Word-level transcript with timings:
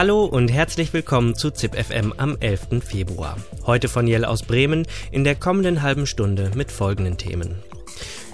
Hallo 0.00 0.24
und 0.24 0.48
herzlich 0.50 0.94
willkommen 0.94 1.34
zu 1.34 1.50
ZIP 1.50 1.74
FM 1.74 2.14
am 2.16 2.38
11. 2.40 2.82
Februar. 2.82 3.36
Heute 3.66 3.86
von 3.86 4.06
Jell 4.06 4.24
aus 4.24 4.42
Bremen 4.42 4.86
in 5.10 5.24
der 5.24 5.34
kommenden 5.34 5.82
halben 5.82 6.06
Stunde 6.06 6.50
mit 6.54 6.72
folgenden 6.72 7.18
Themen. 7.18 7.56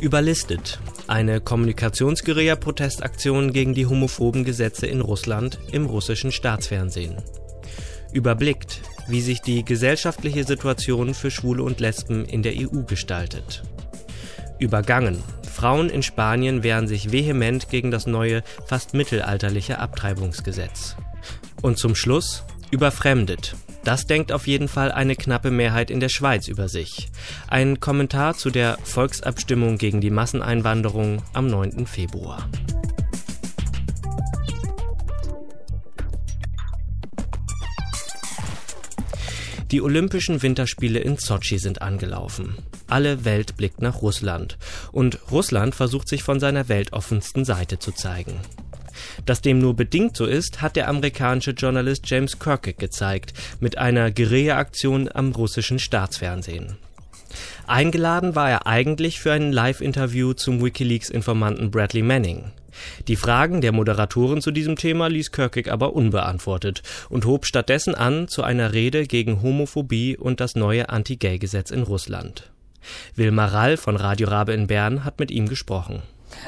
Überlistet. 0.01 0.79
Eine 1.09 1.41
Kommunikationsguerilla-Protestaktion 1.41 3.53
gegen 3.53 3.75
die 3.75 3.87
homophoben 3.87 4.45
Gesetze 4.45 4.87
in 4.87 5.01
Russland 5.01 5.59
im 5.73 5.87
russischen 5.87 6.31
Staatsfernsehen. 6.31 7.17
Überblickt, 8.13 8.83
wie 9.09 9.21
sich 9.21 9.41
die 9.41 9.65
gesellschaftliche 9.65 10.45
Situation 10.45 11.15
für 11.15 11.33
Schwule 11.33 11.65
und 11.65 11.81
Lesben 11.81 12.27
in 12.27 12.45
der 12.45 12.53
EU 12.55 12.85
gestaltet. 12.87 13.65
Übergangen. 14.61 15.21
Frauen 15.53 15.91
in 15.91 16.05
Spanien 16.05 16.63
wehren 16.63 16.87
sich 16.87 17.11
vehement 17.11 17.71
gegen 17.71 17.91
das 17.91 18.07
neue, 18.07 18.45
fast 18.67 18.95
mittelalterliche 18.95 19.81
Abtreibungsgesetz. 19.81 20.95
Und 21.63 21.79
zum 21.79 21.95
Schluss 21.95 22.45
überfremdet. 22.71 23.57
Das 23.85 24.07
denkt 24.07 24.33
auf 24.33 24.47
jeden 24.49 24.67
Fall 24.67 24.91
eine 24.91 25.15
knappe 25.15 25.51
Mehrheit 25.51 25.91
in 25.91 26.01
der 26.01 26.09
Schweiz 26.09 26.49
über 26.49 26.69
sich. 26.69 27.09
Ein 27.47 27.79
Kommentar 27.79 28.37
zu 28.37 28.51
der 28.51 28.79
Volksabstimmung 28.83 29.79
gegen 29.79 30.01
die 30.01 30.11
Masseneinwanderung 30.11 31.23
am 31.33 31.47
9. 31.47 31.87
Februar. 31.87 32.49
Die 39.73 39.83
Olympischen 39.83 40.43
Winterspiele 40.43 41.01
in 41.01 41.17
Sotschi 41.17 41.59
sind 41.59 41.83
angelaufen. 41.83 42.57
Alle 42.89 43.25
Welt 43.25 43.57
blickt 43.57 43.83
nach 43.83 44.01
Russland. 44.01 44.59
Und 44.93 45.19
Russland 45.33 45.75
versucht 45.75 46.09
sich 46.09 46.23
von 46.23 46.39
seiner 46.39 46.69
weltoffensten 46.69 47.45
Seite 47.45 47.81
zu 47.81 47.91
zeigen. 47.91 48.41
Dass 49.25 49.41
dem 49.41 49.59
nur 49.59 49.75
bedingt 49.75 50.17
so 50.17 50.27
ist, 50.27 50.61
hat 50.63 50.77
der 50.77 50.89
amerikanische 50.89 51.53
Journalist 51.53 52.09
James 52.09 52.39
Kirkuk 52.39 52.79
gezeigt, 52.79 53.33
mit 53.61 53.79
einer 53.79 54.11
Guerilla-Aktion 54.11 55.09
am 55.13 55.33
russischen 55.33 55.79
Staatsfernsehen. 55.79 56.77
Eingeladen 57.67 58.35
war 58.35 58.51
er 58.51 58.67
eigentlich 58.67 59.21
für 59.21 59.33
ein 59.33 59.53
Live-Interview 59.53 60.33
zum 60.33 60.63
Wikileaks-Informanten 60.63 61.71
Bradley 61.71 62.03
Manning. 62.03 62.53
Die 63.09 63.17
Fragen 63.17 63.61
der 63.61 63.73
Moderatoren 63.73 64.41
zu 64.41 64.51
diesem 64.51 64.77
Thema 64.77 65.09
ließ 65.09 65.33
Kirkuk 65.33 65.69
aber 65.69 65.95
unbeantwortet 65.95 66.83
und 67.09 67.25
hob 67.25 67.47
stattdessen 67.47 67.95
an 67.95 68.29
zu 68.29 68.43
einer 68.43 68.73
Rede 68.73 69.07
gegen 69.07 69.43
Homophobie 69.43 70.17
und 70.17 70.41
das 70.41 70.55
neue 70.57 70.89
Anti-Gay-Gesetz 70.89 71.71
in 71.71 71.83
Russland. 71.83 72.51
Wilma 73.15 73.47
Rall 73.47 73.77
von 73.77 73.97
Radio 73.97 74.29
Rabe 74.29 74.53
in 74.53 74.67
Bern 74.67 75.05
hat 75.05 75.19
mit 75.19 75.31
ihm 75.31 75.49
gesprochen. 75.49 76.03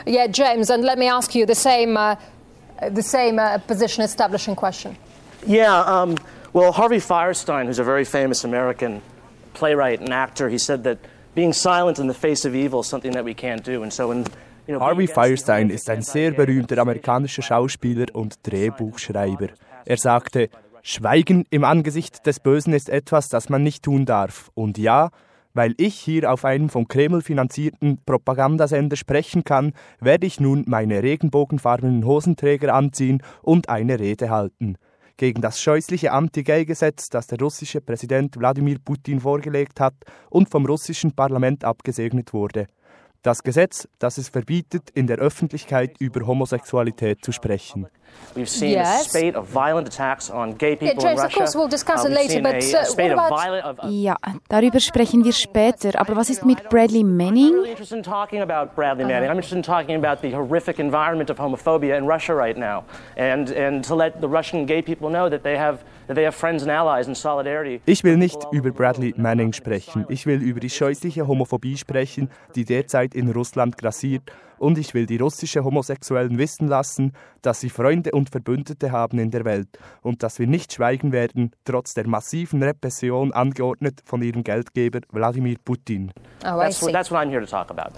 Yeah, 0.06 0.26
James, 0.32 0.70
and 0.70 0.84
let 0.84 0.98
me 0.98 1.12
ask 1.12 1.34
you 1.34 1.46
the 1.46 1.54
same, 1.54 1.96
uh, 1.96 2.16
the 2.90 3.02
same 3.02 3.38
uh, 3.38 3.58
position 3.58 4.04
establishing 4.04 4.56
question. 4.56 4.96
Yeah, 5.46 5.80
um, 5.80 6.16
well, 6.52 6.72
Harvey 6.72 7.00
Firestein, 7.00 7.66
who's 7.66 7.78
a 7.78 7.84
very 7.84 8.04
famous 8.04 8.44
American 8.44 9.02
playwright 9.54 10.00
and 10.00 10.12
actor, 10.12 10.48
he 10.48 10.58
said 10.58 10.84
that 10.84 10.98
being 11.34 11.52
silent 11.52 11.98
in 11.98 12.08
the 12.08 12.14
face 12.14 12.44
of 12.44 12.54
evil 12.54 12.80
is 12.80 12.86
something 12.86 13.12
that 13.12 13.24
we 13.24 13.34
can't 13.34 13.64
do. 13.64 13.82
And 13.82 13.92
so, 13.92 14.10
in, 14.10 14.24
you 14.66 14.74
know, 14.74 14.80
Harvey 14.80 15.06
Firestein 15.06 15.70
ist 15.70 15.88
ein 15.90 16.02
sehr 16.02 16.32
berühmter 16.32 16.78
amerikanischer 16.78 17.42
Schauspieler 17.42 18.06
und 18.12 18.38
Drehbuchschreiber. 18.42 19.48
Er 19.84 19.96
sagte, 19.96 20.50
Schweigen 20.82 21.44
im 21.50 21.64
Angesicht 21.64 22.26
des 22.26 22.40
Bösen 22.40 22.72
ist 22.72 22.88
etwas, 22.88 23.28
das 23.28 23.48
man 23.48 23.62
nicht 23.62 23.84
tun 23.84 24.06
darf. 24.06 24.50
Und 24.54 24.78
ja, 24.78 25.10
weil 25.58 25.74
ich 25.76 25.96
hier 25.96 26.32
auf 26.32 26.44
einem 26.44 26.68
vom 26.68 26.86
Kreml 26.86 27.20
finanzierten 27.20 27.98
Propagandasender 28.06 28.94
sprechen 28.94 29.42
kann, 29.42 29.72
werde 29.98 30.24
ich 30.24 30.38
nun 30.38 30.62
meine 30.68 31.02
regenbogenfarbenen 31.02 32.06
Hosenträger 32.06 32.72
anziehen 32.72 33.24
und 33.42 33.68
eine 33.68 33.98
Rede 33.98 34.30
halten. 34.30 34.76
Gegen 35.16 35.42
das 35.42 35.60
scheußliche 35.60 36.12
Anti-Gay-Gesetz, 36.12 37.10
das 37.10 37.26
der 37.26 37.40
russische 37.40 37.80
Präsident 37.80 38.38
Wladimir 38.38 38.78
Putin 38.78 39.18
vorgelegt 39.18 39.80
hat 39.80 39.94
und 40.30 40.48
vom 40.48 40.64
russischen 40.64 41.10
Parlament 41.10 41.64
abgesegnet 41.64 42.32
wurde. 42.32 42.68
Das 43.22 43.42
Gesetz, 43.42 43.88
das 43.98 44.16
es 44.16 44.28
verbietet, 44.28 44.90
in 44.90 45.08
der 45.08 45.18
Öffentlichkeit 45.18 45.96
über 45.98 46.24
Homosexualität 46.24 47.24
zu 47.24 47.32
sprechen. 47.32 47.88
We've 48.36 48.48
seen 48.48 48.70
Yes. 48.72 49.06
a 49.06 49.08
spate 49.08 49.34
of 49.34 49.48
violent 49.48 49.88
attacks 49.88 50.30
on 50.30 50.56
gay 50.58 50.76
people 50.76 50.86
Yeah, 50.88 51.00
James, 51.00 51.04
in 51.04 51.18
of 51.18 51.24
Russia. 51.24 51.38
course 51.38 51.54
we'll 51.56 51.66
discuss 51.68 52.04
it 52.04 52.10
we've 52.10 52.18
later, 52.18 52.40
but, 52.42 52.52
a, 52.62 52.78
uh, 52.78 52.82
a 52.82 52.84
spate 52.84 53.10
what 53.10 53.18
of 53.18 53.26
about- 53.26 53.38
violent. 53.40 53.64
Of, 53.64 53.78
Ja, 53.90 54.16
darüber 54.48 54.78
sprechen 54.80 55.24
wir 55.24 55.32
später. 55.32 55.98
Aber 55.98 56.14
was 56.14 56.30
ist 56.30 56.44
mit 56.44 56.68
Bradley 56.68 57.00
I'm 57.00 57.16
Manning? 57.16 57.54
really 57.54 57.70
interested 57.70 57.96
in 57.96 58.04
talking 58.04 58.40
about 58.42 58.76
Bradley 58.76 59.04
Manning. 59.06 59.28
I'm 59.30 59.36
interested 59.36 59.56
in 59.56 59.62
talking 59.64 59.96
about 60.04 60.20
the 60.22 60.32
horrific 60.36 60.78
environment 60.78 61.30
of 61.30 61.40
homophobia 61.40 61.96
in 61.96 62.06
Russia 62.06 62.32
right 62.34 62.56
now, 62.56 62.84
and 63.16 63.50
and 63.50 63.84
to 63.88 63.94
let 63.96 64.20
the 64.20 64.28
Russian 64.28 64.66
gay 64.66 64.82
people 64.82 65.08
know 65.08 65.28
that 65.28 65.42
they 65.42 65.56
have 65.58 65.78
that 66.06 66.14
they 66.14 66.24
have 66.24 66.36
friends 66.36 66.62
and 66.62 66.70
allies 66.70 67.08
in 67.08 67.14
solidarity. 67.16 67.80
Ich 67.86 68.04
will 68.04 68.16
nicht 68.16 68.38
über 68.52 68.70
Bradley 68.70 69.14
Manning 69.16 69.52
sprechen. 69.52 70.04
Ich 70.10 70.26
will 70.26 70.40
über 70.42 70.60
die 70.60 70.70
scheußliche 70.70 71.26
Homophobie 71.26 71.76
sprechen, 71.76 72.30
die 72.54 72.64
derzeit 72.64 73.14
in 73.16 73.30
Russland 73.32 73.76
grassiert. 73.78 74.22
Und 74.60 74.76
ich 74.76 74.92
will 74.92 75.06
die 75.06 75.18
russische 75.18 75.62
Homosexuellen 75.62 76.36
wissen 76.36 76.66
lassen, 76.66 77.12
dass 77.42 77.60
sie 77.60 77.70
Freunde 77.70 77.97
und 78.12 78.30
Verbündete 78.30 78.92
haben 78.92 79.18
in 79.18 79.30
der 79.30 79.44
Welt 79.44 79.68
und 80.02 80.22
dass 80.22 80.38
wir 80.38 80.46
nicht 80.46 80.72
schweigen 80.72 81.12
werden, 81.12 81.52
trotz 81.64 81.94
der 81.94 82.06
massiven 82.06 82.62
Repression 82.62 83.32
angeordnet 83.32 84.00
von 84.04 84.22
ihrem 84.22 84.44
Geldgeber 84.44 85.00
Wladimir 85.10 85.56
Putin. 85.64 86.12
Oh, 86.44 86.46
I 86.46 86.64
That's 86.64 86.78
see. 86.78 86.86
what, 86.86 86.92
that's 86.92 87.10
what 87.10 87.20
I'm 87.20 87.30
here 87.30 87.40
to 87.44 87.46
talk 87.50 87.70
about. 87.70 87.92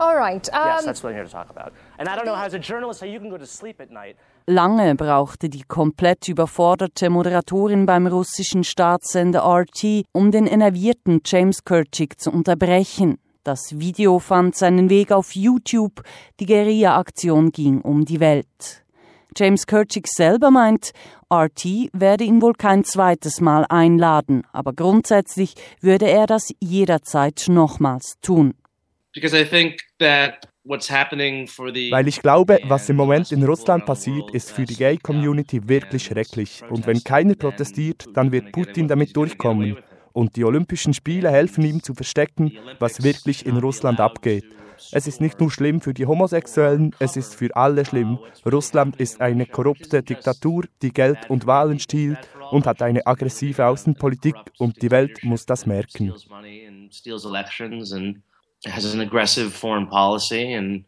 All 0.00 0.14
right. 0.16 0.46
Yes, 0.52 0.80
Um, 0.80 0.86
that's 0.86 1.02
what 1.02 1.10
I'm 1.10 1.16
here 1.16 1.24
to 1.24 1.30
talk 1.30 1.50
about. 1.50 1.72
And 1.98 2.08
I 2.08 2.14
don't 2.14 2.24
know, 2.24 2.36
as 2.36 2.54
a 2.54 2.58
journalist, 2.60 3.00
how 3.00 3.08
you 3.08 3.18
can 3.18 3.30
go 3.30 3.36
to 3.38 3.46
sleep 3.46 3.80
at 3.80 3.90
night. 3.90 4.16
Lange 4.46 4.94
brauchte 4.94 5.48
die 5.48 5.64
komplett 5.66 6.28
überforderte 6.28 7.10
Moderatorin 7.10 7.84
beim 7.84 8.06
russischen 8.06 8.62
Staatssender 8.64 9.42
RT, 9.44 10.04
um 10.12 10.30
den 10.30 10.46
enervierten 10.46 11.20
James 11.24 11.64
Kirchig 11.64 12.18
zu 12.20 12.30
unterbrechen. 12.30 13.18
Das 13.42 13.78
Video 13.78 14.18
fand 14.20 14.54
seinen 14.54 14.88
Weg 14.88 15.10
auf 15.10 15.34
YouTube. 15.34 16.02
Die 16.38 16.46
Guerilla-Aktion 16.46 17.50
ging 17.50 17.80
um 17.80 18.04
die 18.04 18.20
Welt. 18.20 18.84
James 19.38 19.66
Kirchig 19.66 20.08
selber 20.08 20.50
meint, 20.50 20.92
RT 21.32 21.90
werde 21.92 22.24
ihn 22.24 22.42
wohl 22.42 22.54
kein 22.54 22.82
zweites 22.84 23.40
Mal 23.40 23.64
einladen, 23.68 24.42
aber 24.52 24.72
grundsätzlich 24.72 25.54
würde 25.80 26.08
er 26.08 26.26
das 26.26 26.48
jederzeit 26.60 27.46
nochmals 27.48 28.14
tun. 28.20 28.54
because 29.14 29.34
I 29.34 29.44
think 29.44 29.80
that 29.98 30.46
what's 30.64 30.90
happening 30.90 31.46
for 31.46 31.72
the 31.72 31.90
Weil 31.90 32.08
ich 32.08 32.20
glaube, 32.20 32.58
was 32.64 32.88
im 32.88 32.96
Moment 32.96 33.32
in 33.32 33.42
Russland 33.42 33.86
passiert, 33.86 34.30
ist 34.32 34.50
für 34.50 34.64
die 34.64 34.76
Gay-Community 34.76 35.68
wirklich 35.68 36.04
schrecklich. 36.04 36.62
Und 36.68 36.86
wenn 36.86 37.02
keiner 37.02 37.34
protestiert, 37.34 38.06
dann 38.14 38.32
wird 38.32 38.52
Putin 38.52 38.86
damit 38.88 39.16
durchkommen. 39.16 39.78
Und 40.12 40.36
die 40.36 40.44
Olympischen 40.44 40.94
Spiele 40.94 41.30
helfen 41.30 41.64
ihm 41.64 41.82
zu 41.82 41.94
verstecken, 41.94 42.52
was 42.78 43.02
wirklich 43.02 43.46
in 43.46 43.56
Russland 43.56 44.00
abgeht. 44.00 44.44
Es 44.92 45.06
ist 45.06 45.20
nicht 45.20 45.40
nur 45.40 45.50
schlimm 45.50 45.80
für 45.80 45.94
die 45.94 46.06
Homosexuellen, 46.06 46.94
es 46.98 47.16
ist 47.16 47.34
für 47.34 47.54
alle 47.54 47.84
schlimm. 47.84 48.18
Russland 48.50 48.96
ist 48.96 49.20
eine 49.20 49.46
korrupte 49.46 50.02
Diktatur, 50.02 50.64
die 50.82 50.92
Geld 50.92 51.28
und 51.28 51.46
Wahlen 51.46 51.78
stiehlt 51.78 52.18
und 52.50 52.66
hat 52.66 52.82
eine 52.82 53.06
aggressive 53.06 53.66
Außenpolitik 53.66 54.36
und 54.58 54.80
die 54.82 54.90
Welt 54.90 55.22
muss 55.22 55.46
das 55.46 55.66
merken. 55.66 56.14
and 60.56 60.84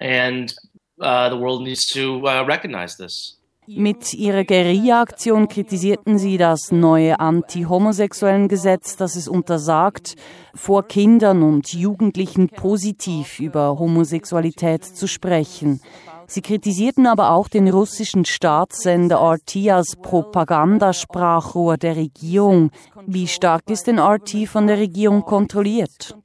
and 0.00 0.54
uh, 1.00 1.28
the 1.28 1.36
world 1.36 1.62
needs 1.62 1.86
to 1.86 2.26
uh, 2.26 2.44
recognize 2.44 2.96
this. 2.96 3.37
Mit 3.68 4.14
ihrer 4.14 4.44
Guerilla-Aktion 4.44 5.46
kritisierten 5.46 6.18
sie 6.18 6.38
das 6.38 6.72
neue 6.72 7.20
Anti-Homosexuellen-Gesetz, 7.20 8.96
das 8.96 9.14
es 9.14 9.28
untersagt, 9.28 10.14
vor 10.54 10.88
Kindern 10.88 11.42
und 11.42 11.74
Jugendlichen 11.74 12.48
positiv 12.48 13.38
über 13.38 13.78
Homosexualität 13.78 14.84
zu 14.84 15.06
sprechen. 15.06 15.82
Sie 16.26 16.40
kritisierten 16.40 17.06
aber 17.06 17.32
auch 17.32 17.48
den 17.48 17.68
russischen 17.68 18.24
Staatssender 18.24 19.16
RT 19.16 19.56
als 19.70 19.96
Propagandasprachrohr 19.96 21.76
der 21.76 21.96
Regierung. 21.96 22.70
Wie 23.06 23.26
stark 23.26 23.68
ist 23.68 23.86
denn 23.86 23.98
RT 23.98 24.48
von 24.48 24.66
der 24.66 24.78
Regierung 24.78 25.22
kontrolliert? 25.22 26.16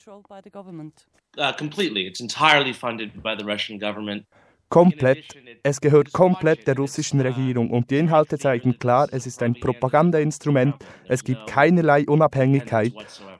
Uh, 1.36 1.52
completely, 1.58 2.06
it's 2.06 2.20
entirely 2.20 2.74
funded 2.74 3.24
by 3.24 3.36
the 3.38 3.44
Russian 3.44 3.80
government. 3.80 4.26
Komplett. 4.70 5.36
Es 5.64 5.80
gehört 5.80 6.12
komplett 6.12 6.68
der 6.68 6.76
russischen 6.76 7.22
Regierung 7.22 7.70
und 7.70 7.90
die 7.90 7.98
Inhalte 7.98 8.38
zeigen 8.38 8.78
klar, 8.80 9.08
es 9.12 9.28
ist 9.28 9.42
ein 9.44 9.54
Propagandainstrument, 9.54 10.76
es 11.08 11.24
gibt 11.24 11.48
keinerlei 11.48 12.06
Unabhängigkeit 12.06 12.94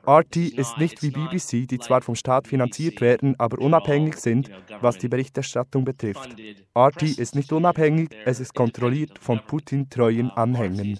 RT 0.06 0.36
ist 0.36 0.76
nicht 0.78 1.02
wie 1.02 1.10
BBC, 1.10 1.66
die 1.66 1.78
zwar 1.78 2.02
vom 2.02 2.14
Staat 2.14 2.46
finanziert 2.46 3.00
werden, 3.00 3.34
aber 3.38 3.58
unabhängig 3.58 4.16
sind, 4.16 4.50
was 4.80 4.98
die 4.98 5.08
Berichterstattung 5.08 5.84
betrifft. 5.84 6.36
RT 6.76 7.02
ist 7.02 7.34
nicht 7.34 7.52
unabhängig, 7.52 8.10
es 8.24 8.40
ist 8.40 8.54
kontrolliert 8.54 9.18
von 9.18 9.40
Putin-treuen 9.46 10.30
Anhängern. 10.30 10.98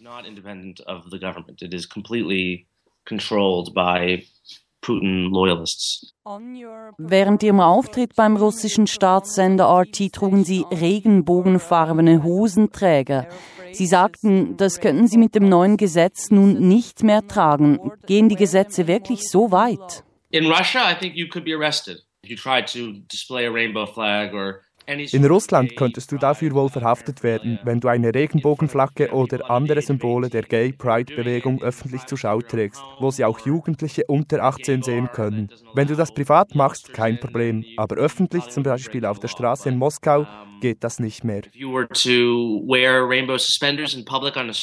Während 6.98 7.42
ihrem 7.42 7.60
Auftritt 7.60 8.14
beim 8.16 8.36
russischen 8.36 8.86
Staatssender 8.86 9.66
RT 9.66 10.12
trugen 10.12 10.44
sie 10.44 10.64
regenbogenfarbene 10.70 12.22
Hosenträger. 12.22 13.26
Sie 13.72 13.86
sagten, 13.86 14.56
das 14.56 14.80
könnten 14.80 15.08
sie 15.08 15.18
mit 15.18 15.34
dem 15.34 15.48
neuen 15.48 15.76
Gesetz 15.76 16.30
nun 16.30 16.68
nicht 16.68 17.02
mehr 17.02 17.26
tragen. 17.26 17.92
Gehen 18.06 18.28
die 18.28 18.36
Gesetze 18.36 18.86
wirklich 18.86 19.28
so 19.28 19.50
weit? 19.50 20.04
In 20.30 20.46
Russia, 20.46 20.90
I 20.90 20.94
think 20.94 21.16
you 21.16 21.28
could 21.28 21.44
be 21.44 21.54
arrested 21.54 21.98
if 22.22 22.30
you 22.30 22.36
tried 22.36 22.66
to 22.66 23.00
display 23.10 23.46
a 23.46 23.50
rainbow 23.50 23.86
flag 23.86 24.34
or 24.34 24.62
in 24.86 25.24
Russland 25.24 25.76
könntest 25.76 26.12
du 26.12 26.18
dafür 26.18 26.52
wohl 26.52 26.68
verhaftet 26.68 27.22
werden, 27.22 27.58
wenn 27.64 27.80
du 27.80 27.88
eine 27.88 28.14
Regenbogenflagge 28.14 29.12
oder 29.12 29.50
andere 29.50 29.80
Symbole 29.80 30.28
der 30.28 30.42
Gay 30.42 30.72
Pride-Bewegung 30.72 31.62
öffentlich 31.62 32.04
zur 32.06 32.18
Schau 32.18 32.40
trägst, 32.40 32.82
wo 33.00 33.10
sie 33.10 33.24
auch 33.24 33.38
Jugendliche 33.46 34.02
unter 34.08 34.42
18 34.42 34.82
sehen 34.82 35.08
können. 35.12 35.50
Wenn 35.74 35.88
du 35.88 35.96
das 35.96 36.12
privat 36.12 36.54
machst, 36.54 36.92
kein 36.92 37.18
Problem, 37.18 37.64
aber 37.76 37.96
öffentlich, 37.96 38.48
zum 38.48 38.62
Beispiel 38.62 39.06
auf 39.06 39.18
der 39.18 39.28
Straße 39.28 39.68
in 39.68 39.78
Moskau, 39.78 40.26
geht 40.60 40.84
das 40.84 40.98
nicht 40.98 41.24
mehr. 41.24 41.44
If 41.46 41.54
you 41.54 41.72
were 41.72 41.88
to 41.88 42.62
wear 42.66 43.08
rainbow 43.08 43.38
suspenders 43.38 43.94
in 43.94 44.04
public 44.04 44.36
on 44.36 44.48
a 44.48 44.54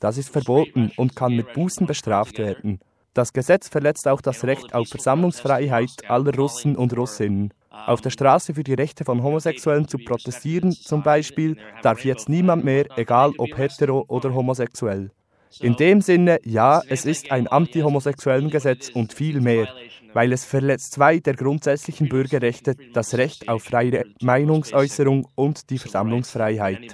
Das 0.00 0.18
ist 0.18 0.30
verboten 0.30 0.92
und 0.96 1.16
kann 1.16 1.34
mit 1.34 1.52
Bußen 1.52 1.86
bestraft 1.86 2.38
werden. 2.38 2.80
Das 3.14 3.32
Gesetz 3.32 3.68
verletzt 3.68 4.06
auch 4.08 4.20
das 4.20 4.44
Recht 4.44 4.74
auf 4.74 4.88
Versammlungsfreiheit 4.88 6.08
aller 6.08 6.34
Russen 6.34 6.76
und 6.76 6.94
Russinnen. 6.96 7.52
Auf 7.70 8.00
der 8.00 8.10
Straße 8.10 8.54
für 8.54 8.64
die 8.64 8.74
Rechte 8.74 9.04
von 9.04 9.22
Homosexuellen 9.22 9.88
zu 9.88 9.98
protestieren, 9.98 10.72
zum 10.72 11.02
Beispiel, 11.02 11.56
darf 11.82 12.04
jetzt 12.04 12.28
niemand 12.28 12.64
mehr, 12.64 12.86
egal 12.96 13.32
ob 13.38 13.56
hetero 13.56 14.04
oder 14.08 14.34
homosexuell. 14.34 15.10
In 15.60 15.76
dem 15.76 16.00
Sinne, 16.00 16.38
ja, 16.44 16.82
es 16.88 17.06
ist 17.06 17.30
ein 17.30 17.46
anti-homosexuellen 17.46 18.50
Gesetz 18.50 18.90
und 18.90 19.14
viel 19.14 19.40
mehr, 19.40 19.68
weil 20.12 20.32
es 20.32 20.44
verletzt 20.44 20.92
zwei 20.92 21.18
der 21.18 21.34
grundsätzlichen 21.34 22.08
Bürgerrechte, 22.08 22.74
das 22.92 23.14
Recht 23.14 23.48
auf 23.48 23.64
freie 23.64 24.04
Meinungsäußerung 24.20 25.26
und 25.34 25.70
die 25.70 25.78
Versammlungsfreiheit. 25.78 26.92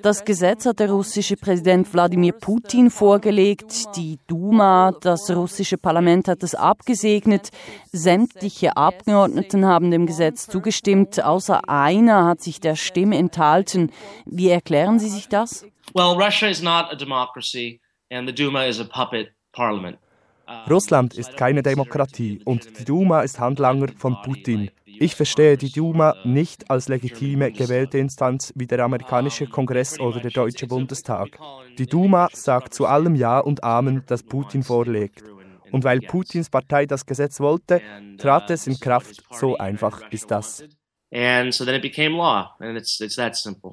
Das 0.00 0.24
Gesetz 0.24 0.66
hat 0.66 0.78
der 0.78 0.90
russische 0.90 1.36
Präsident 1.36 1.92
Wladimir 1.92 2.32
Putin 2.32 2.90
vorgelegt. 2.90 3.96
Die 3.96 4.18
Duma, 4.26 4.92
das 5.00 5.30
russische 5.30 5.78
Parlament, 5.78 6.28
hat 6.28 6.42
es 6.42 6.54
abgesegnet. 6.54 7.50
Sämtliche 7.92 8.76
Abgeordneten 8.76 9.66
haben 9.66 9.90
dem 9.90 10.06
Gesetz 10.06 10.46
zugestimmt. 10.46 11.22
Außer 11.22 11.68
einer 11.68 12.24
hat 12.24 12.40
sich 12.40 12.60
der 12.60 12.76
Stimme 12.76 13.16
enthalten. 13.16 13.90
Wie 14.24 14.48
erklären 14.48 14.98
Sie 14.98 15.08
sich 15.08 15.28
das? 15.28 15.66
Well, 15.94 16.20
Russia 16.20 16.48
is 16.48 16.62
not 16.62 16.86
a 16.90 16.94
democracy 16.94 17.80
and 18.10 18.28
the 18.28 18.34
Duma 18.34 18.64
is 18.66 18.80
a 18.80 18.84
puppet 18.84 19.32
parliament. 19.52 19.98
Russland 20.70 21.14
ist 21.14 21.36
keine 21.36 21.62
Demokratie 21.62 22.40
und 22.44 22.78
die 22.78 22.84
Duma 22.84 23.22
ist 23.22 23.40
Handlanger 23.40 23.88
von 23.96 24.16
Putin. 24.22 24.70
Ich 24.98 25.14
verstehe 25.14 25.56
die 25.56 25.70
Duma 25.70 26.14
nicht 26.24 26.70
als 26.70 26.88
legitime 26.88 27.52
gewählte 27.52 27.98
Instanz 27.98 28.52
wie 28.56 28.66
der 28.66 28.80
amerikanische 28.80 29.46
Kongress 29.46 30.00
oder 30.00 30.20
der 30.20 30.30
deutsche 30.30 30.66
Bundestag. 30.66 31.38
Die 31.78 31.86
Duma 31.86 32.28
sagt 32.32 32.74
zu 32.74 32.86
allem 32.86 33.14
Ja 33.14 33.38
und 33.38 33.62
Amen, 33.62 34.02
das 34.06 34.22
Putin 34.22 34.62
vorlegt. 34.62 35.22
Und 35.72 35.84
weil 35.84 36.00
Putins 36.00 36.48
Partei 36.48 36.86
das 36.86 37.04
Gesetz 37.04 37.40
wollte, 37.40 37.82
trat 38.18 38.50
es 38.50 38.66
in 38.66 38.78
Kraft. 38.78 39.22
So 39.32 39.56
einfach 39.58 40.00
ist 40.10 40.30
das. 40.30 40.64
And 41.12 41.54
so 41.54 41.64
then 41.64 41.76
it 41.76 41.82
became 41.82 42.16
law, 42.16 42.56
and 42.58 42.76
it's, 42.76 43.00
it's 43.00 43.16
that 43.16 43.36
simple. 43.36 43.72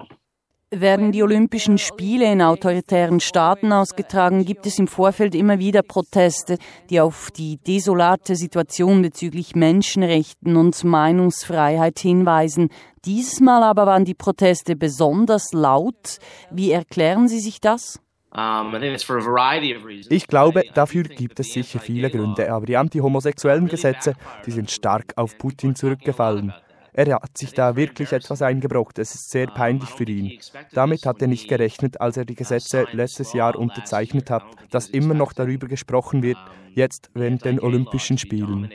Werden 0.75 1.12
die 1.12 1.22
Olympischen 1.22 1.78
Spiele 1.78 2.31
in 2.31 2.42
autoritären 2.42 3.20
Staaten 3.20 3.72
ausgetragen, 3.72 4.44
gibt 4.44 4.66
es 4.66 4.80
im 4.80 4.88
Vorfeld 4.88 5.36
immer 5.36 5.60
wieder 5.60 5.84
Proteste, 5.84 6.58
die 6.90 7.00
auf 7.00 7.30
die 7.30 7.58
desolate 7.58 8.36
Situation 8.36 9.04
bezüglich 9.04 9.56
Menschenrechten 9.56 10.56
und 10.56 10.84
Meinungsfreiheit 10.84 12.00
hinweisen. 12.00 12.70
Diesmal 13.06 13.62
aber 13.62 13.86
waren 13.86 14.04
die 14.04 14.16
Proteste 14.16 14.75
besonders 14.75 15.54
laut. 15.54 16.18
Wie 16.50 16.72
erklären 16.72 17.28
Sie 17.28 17.40
sich 17.40 17.62
das? 17.62 18.00
Ich 20.10 20.28
glaube, 20.28 20.64
dafür 20.74 21.04
gibt 21.04 21.40
es 21.40 21.54
sicher 21.54 21.80
viele 21.80 22.10
Gründe, 22.10 22.52
aber 22.52 22.66
die 22.66 22.78
anti-homosexuellen 22.78 23.68
Gesetze, 23.68 24.16
die 24.48 24.52
sind 24.52 24.72
stark 24.72 25.14
auf 25.18 25.38
Putin 25.38 25.75
zurückgefallen. 25.75 26.52
Er 26.94 27.16
hat 27.16 27.38
sich 27.38 27.54
da 27.54 27.75
wirklich 27.75 28.12
etwas 28.13 28.42
eingebrockt. 28.42 29.00
Es 29.00 29.16
ist 29.16 29.30
sehr 29.31 29.48
peinlich 29.48 29.94
für 29.94 30.06
ihn. 30.06 30.34
Damit 30.74 31.06
hat 31.06 31.22
er 31.22 31.28
nicht 31.28 31.48
gerechnet, 31.48 32.00
als 32.01 32.18
er 32.18 32.25
die 32.25 32.36
Gesetze 32.36 32.88
letztes 32.92 33.34
Jahr 33.34 33.57
unterzeichnet 33.57 34.30
hat, 34.30 34.45
dass 34.69 34.90
immer 34.90 35.13
noch 35.16 35.34
darüber 35.34 35.68
gesprochen 35.68 36.24
wird, 36.24 36.40
jetzt 36.74 37.10
während 37.13 37.45
den 37.45 37.60
Olympischen 37.60 38.18
Spielen. 38.18 38.72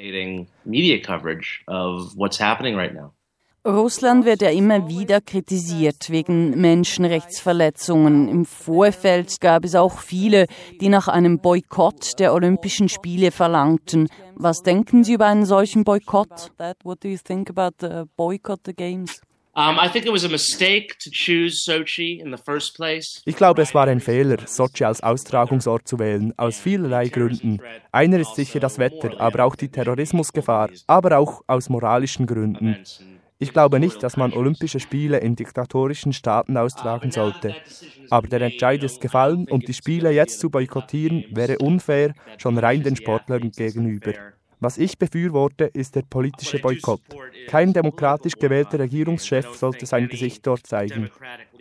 Russland 3.66 4.24
wird 4.24 4.40
ja 4.40 4.50
immer 4.50 4.88
wieder 4.88 5.20
kritisiert 5.20 6.10
wegen 6.10 6.60
Menschenrechtsverletzungen. 6.60 8.28
Im 8.28 8.44
Vorfeld 8.44 9.40
gab 9.40 9.64
es 9.64 9.74
auch 9.74 9.98
viele, 9.98 10.46
die 10.80 10.88
nach 10.88 11.08
einem 11.08 11.38
Boykott 11.38 12.18
der 12.18 12.34
Olympischen 12.34 12.88
Spiele 12.88 13.30
verlangten. 13.30 14.08
Was 14.36 14.62
denken 14.62 15.02
Sie 15.02 15.14
über 15.14 15.26
einen 15.26 15.44
solchen 15.44 15.84
Boykott? 15.84 16.52
What 16.84 17.02
do 17.02 17.08
you 17.08 17.18
think 17.22 17.50
about 17.50 17.76
the 17.80 18.04
boycott 18.16 18.60
the 18.64 18.74
games? 18.74 19.20
Ich 23.24 23.36
glaube, 23.36 23.62
es 23.62 23.74
war 23.74 23.88
ein 23.88 24.00
Fehler, 24.00 24.36
Sochi 24.46 24.84
als 24.84 25.02
Austragungsort 25.02 25.88
zu 25.88 25.98
wählen, 25.98 26.32
aus 26.36 26.60
vielerlei 26.60 27.08
Gründen. 27.08 27.58
Einer 27.90 28.20
ist 28.20 28.36
sicher 28.36 28.60
das 28.60 28.78
Wetter, 28.78 29.20
aber 29.20 29.44
auch 29.44 29.56
die 29.56 29.68
Terrorismusgefahr, 29.68 30.70
aber 30.86 31.18
auch 31.18 31.42
aus 31.48 31.68
moralischen 31.68 32.26
Gründen. 32.26 32.76
Ich 33.40 33.52
glaube 33.52 33.78
nicht, 33.78 34.02
dass 34.02 34.16
man 34.16 34.32
Olympische 34.32 34.80
Spiele 34.80 35.18
in 35.18 35.36
diktatorischen 35.36 36.12
Staaten 36.12 36.56
austragen 36.56 37.12
sollte. 37.12 37.54
Aber 38.10 38.26
der 38.26 38.40
Entscheid 38.42 38.82
ist 38.82 39.00
gefallen 39.00 39.46
und 39.48 39.68
die 39.68 39.74
Spiele 39.74 40.10
jetzt 40.10 40.40
zu 40.40 40.50
boykottieren 40.50 41.24
wäre 41.30 41.58
unfair, 41.58 42.14
schon 42.36 42.58
rein 42.58 42.82
den 42.82 42.96
Sportlern 42.96 43.52
gegenüber. 43.52 44.12
Was 44.60 44.76
ich 44.76 44.98
befürworte, 44.98 45.66
ist 45.66 45.94
der 45.94 46.02
politische 46.02 46.58
Boykott. 46.58 47.00
Kein 47.46 47.72
demokratisch 47.72 48.34
gewählter 48.34 48.80
Regierungschef 48.80 49.54
sollte 49.54 49.86
sein 49.86 50.08
Gesicht 50.08 50.44
dort 50.44 50.66
zeigen. 50.66 51.08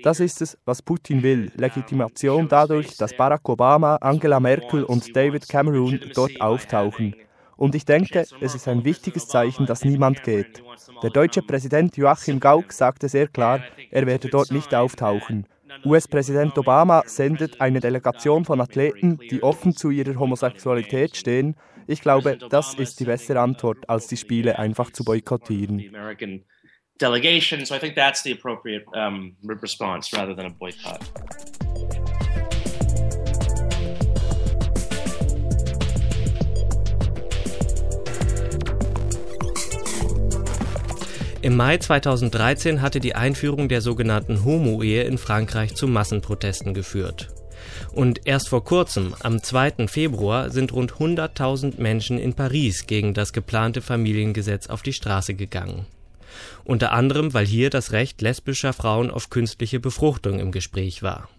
Das 0.02 0.20
ist 0.20 0.42
es, 0.42 0.58
was 0.66 0.82
Putin 0.82 1.22
will. 1.22 1.52
Legitimation 1.56 2.48
dadurch, 2.48 2.98
dass 2.98 3.16
Barack 3.16 3.48
Obama, 3.48 3.98
Angela 3.98 4.40
Merkel 4.40 4.84
und 4.84 5.16
David 5.16 5.48
Cameron 5.48 6.00
dort 6.16 6.42
auftauchen. 6.42 7.14
Und 7.58 7.76
ich 7.76 7.86
denke, 7.86 8.26
es 8.40 8.56
ist 8.56 8.68
ein 8.68 8.86
wichtiges 8.86 9.28
Zeichen, 9.28 9.66
dass 9.66 9.84
niemand 9.84 10.24
geht. 10.24 10.64
Der 11.04 11.10
deutsche 11.10 11.42
Präsident 11.42 11.98
Joachim 11.98 12.40
Gauck 12.40 12.72
sagte 12.72 13.10
sehr 13.10 13.28
klar, 13.28 13.62
er 13.92 14.06
werde 14.06 14.30
dort 14.30 14.52
nicht 14.52 14.74
auftauchen. 14.74 15.48
US-Präsident 15.86 16.58
Obama 16.58 17.04
sendet 17.06 17.60
eine 17.60 17.80
Delegation 17.80 18.46
von 18.46 18.62
Athleten, 18.62 19.20
die 19.30 19.44
offen 19.44 19.76
zu 19.76 19.90
ihrer 19.90 20.18
Homosexualität 20.18 21.18
stehen. 21.18 21.56
Ich 21.88 22.02
glaube, 22.02 22.38
das 22.50 22.74
ist 22.74 23.00
die 23.00 23.06
bessere 23.06 23.40
Antwort, 23.40 23.90
als 23.90 24.08
die 24.08 24.18
Spiele 24.18 24.60
einfach 24.60 24.92
zu 24.92 25.04
boykottieren. 25.04 25.84
Delegation, 27.00 27.64
so 27.64 27.76
I 27.76 27.80
think 27.80 27.96
that's 27.96 28.24
the 28.24 28.32
appropriate 28.32 28.86
um, 28.94 29.38
response 29.62 30.12
rather 30.16 30.36
than 30.36 30.48
a 30.48 30.50
boycott. 30.50 31.00
Im 41.44 41.56
Mai 41.56 41.78
2013 41.78 42.82
hatte 42.82 43.00
die 43.00 43.14
Einführung 43.14 43.70
der 43.70 43.82
sogenannten 43.82 44.44
Homo-Ehe 44.44 45.04
in 45.04 45.20
Frankreich 45.20 45.76
zu 45.76 45.88
Massenprotesten 45.88 46.74
geführt. 46.74 47.30
Und 47.94 48.22
erst 48.26 48.50
vor 48.50 48.64
kurzem, 48.64 49.14
am 49.22 49.44
2. 49.44 49.88
Februar, 49.88 50.50
sind 50.50 50.74
rund 50.74 50.94
100.000 50.94 51.80
Menschen 51.80 52.18
in 52.18 52.34
Paris 52.34 52.88
gegen 52.88 53.14
das 53.14 53.34
geplante 53.34 53.82
Familiengesetz 53.82 54.68
auf 54.68 54.82
die 54.82 54.94
Straße 54.94 55.36
gegangen. 55.36 55.86
Unter 56.64 56.92
anderem, 56.92 57.34
weil 57.36 57.46
hier 57.46 57.70
das 57.70 57.92
Recht 57.92 58.22
lesbischer 58.22 58.74
Frauen 58.74 59.12
auf 59.12 59.30
künstliche 59.30 59.80
Befruchtung 59.80 60.40
im 60.40 60.52
Gespräch 60.52 61.04
war. 61.04 61.30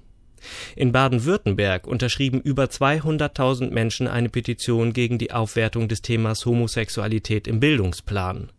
In 0.77 0.93
Baden-Württemberg 0.93 1.89
unterschrieben 1.89 2.41
über 2.41 2.65
200.000 2.65 3.71
Menschen 3.71 4.07
eine 4.07 4.29
Petition 4.29 4.93
gegen 4.93 5.19
die 5.19 5.33
Aufwertung 5.33 5.89
des 5.89 6.03
Themas 6.03 6.47
Homosexualität 6.47 7.49
im 7.49 7.59
Bildungsplan. 7.59 8.51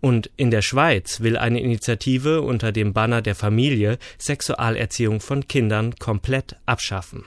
Und 0.00 0.30
in 0.36 0.50
der 0.50 0.62
Schweiz 0.62 1.20
will 1.20 1.36
eine 1.36 1.60
Initiative 1.60 2.42
unter 2.42 2.72
dem 2.72 2.92
Banner 2.92 3.22
der 3.22 3.34
Familie 3.34 3.98
Sexualerziehung 4.18 5.20
von 5.20 5.48
Kindern 5.48 5.96
komplett 5.96 6.56
abschaffen. 6.66 7.24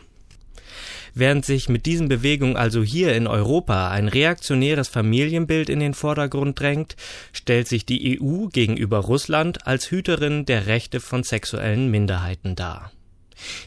Während 1.13 1.45
sich 1.45 1.67
mit 1.67 1.85
diesen 1.85 2.07
Bewegungen 2.07 2.55
also 2.55 2.83
hier 2.83 3.13
in 3.15 3.27
Europa 3.27 3.89
ein 3.89 4.07
reaktionäres 4.07 4.87
Familienbild 4.87 5.69
in 5.69 5.81
den 5.81 5.93
Vordergrund 5.93 6.59
drängt, 6.59 6.95
stellt 7.33 7.67
sich 7.67 7.85
die 7.85 8.19
EU 8.21 8.47
gegenüber 8.47 8.99
Russland 8.99 9.67
als 9.67 9.91
Hüterin 9.91 10.45
der 10.45 10.67
Rechte 10.67 11.01
von 11.01 11.23
sexuellen 11.23 11.91
Minderheiten 11.91 12.55
dar. 12.55 12.91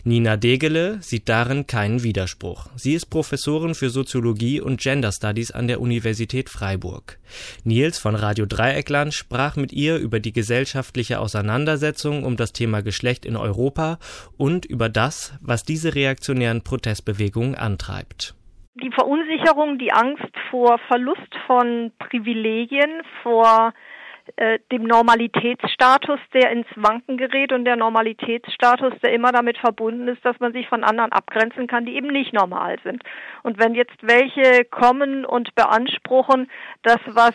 Nina 0.04 0.36
Degele 0.36 0.98
sieht 1.00 1.28
darin 1.28 1.66
keinen 1.66 2.02
Widerspruch. 2.02 2.68
Sie 2.76 2.94
ist 2.94 3.06
Professorin 3.06 3.74
für 3.74 3.90
Soziologie 3.90 4.60
und 4.60 4.80
Gender 4.80 5.12
Studies 5.12 5.50
an 5.50 5.68
der 5.68 5.80
Universität 5.80 6.50
Freiburg. 6.50 7.18
Nils 7.64 7.98
von 7.98 8.14
Radio 8.14 8.46
Dreieckland 8.46 9.14
sprach 9.14 9.56
mit 9.56 9.72
ihr 9.72 9.96
über 9.96 10.20
die 10.20 10.32
gesellschaftliche 10.32 11.20
Auseinandersetzung 11.20 12.24
um 12.24 12.36
das 12.36 12.52
Thema 12.52 12.82
Geschlecht 12.82 13.24
in 13.24 13.36
Europa 13.36 13.98
und 14.36 14.64
über 14.64 14.88
das, 14.88 15.34
was 15.40 15.64
diese 15.64 15.94
reaktionären 15.94 16.62
Protestbewegungen 16.62 17.54
antreibt. 17.54 18.34
Die 18.82 18.90
Verunsicherung, 18.90 19.78
die 19.78 19.92
Angst 19.92 20.34
vor 20.50 20.78
Verlust 20.88 21.20
von 21.46 21.92
Privilegien, 21.98 23.02
vor 23.22 23.72
äh, 24.36 24.58
dem 24.72 24.84
Normalitätsstatus, 24.84 26.18
der 26.32 26.50
ins 26.50 26.66
Wanken 26.76 27.18
gerät 27.18 27.52
und 27.52 27.66
der 27.66 27.76
Normalitätsstatus, 27.76 28.94
der 29.02 29.12
immer 29.12 29.32
damit 29.32 29.58
verbunden 29.58 30.08
ist, 30.08 30.24
dass 30.24 30.40
man 30.40 30.52
sich 30.52 30.66
von 30.66 30.82
anderen 30.82 31.12
abgrenzen 31.12 31.66
kann, 31.66 31.84
die 31.84 31.94
eben 31.94 32.08
nicht 32.08 32.32
normal 32.32 32.78
sind. 32.82 33.02
Und 33.42 33.58
wenn 33.58 33.74
jetzt 33.74 33.96
welche 34.00 34.64
kommen 34.64 35.26
und 35.26 35.54
beanspruchen, 35.54 36.50
das, 36.82 36.98
was 37.06 37.34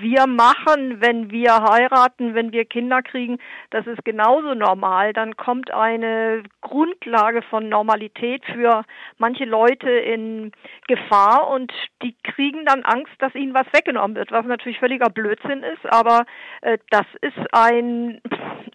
wir 0.00 0.26
machen, 0.26 1.00
wenn 1.00 1.30
wir 1.30 1.62
heiraten, 1.62 2.34
wenn 2.34 2.52
wir 2.52 2.66
Kinder 2.66 3.02
kriegen, 3.02 3.38
das 3.70 3.86
ist 3.86 4.04
genauso 4.04 4.52
normal, 4.54 5.14
dann 5.14 5.36
kommt 5.36 5.72
eine 5.72 6.42
Grundlage 6.60 7.40
von 7.42 7.68
Normalität 7.68 8.44
für 8.52 8.84
manche 9.16 9.44
Leute 9.44 9.90
in 9.90 10.52
Gefahr 10.88 11.48
und 11.48 11.72
die 12.02 12.14
kriegen 12.22 12.66
dann 12.66 12.82
Angst, 12.84 13.12
dass 13.18 13.34
ihnen 13.34 13.54
was 13.54 13.66
weggenommen 13.72 14.16
wird, 14.16 14.30
was 14.30 14.44
natürlich 14.44 14.78
völliger 14.78 15.08
Blödsinn 15.08 15.62
ist, 15.62 15.86
aber 15.90 16.17
äh, 16.62 16.78
das 16.90 17.06
ist 17.20 17.38
ein 17.52 18.20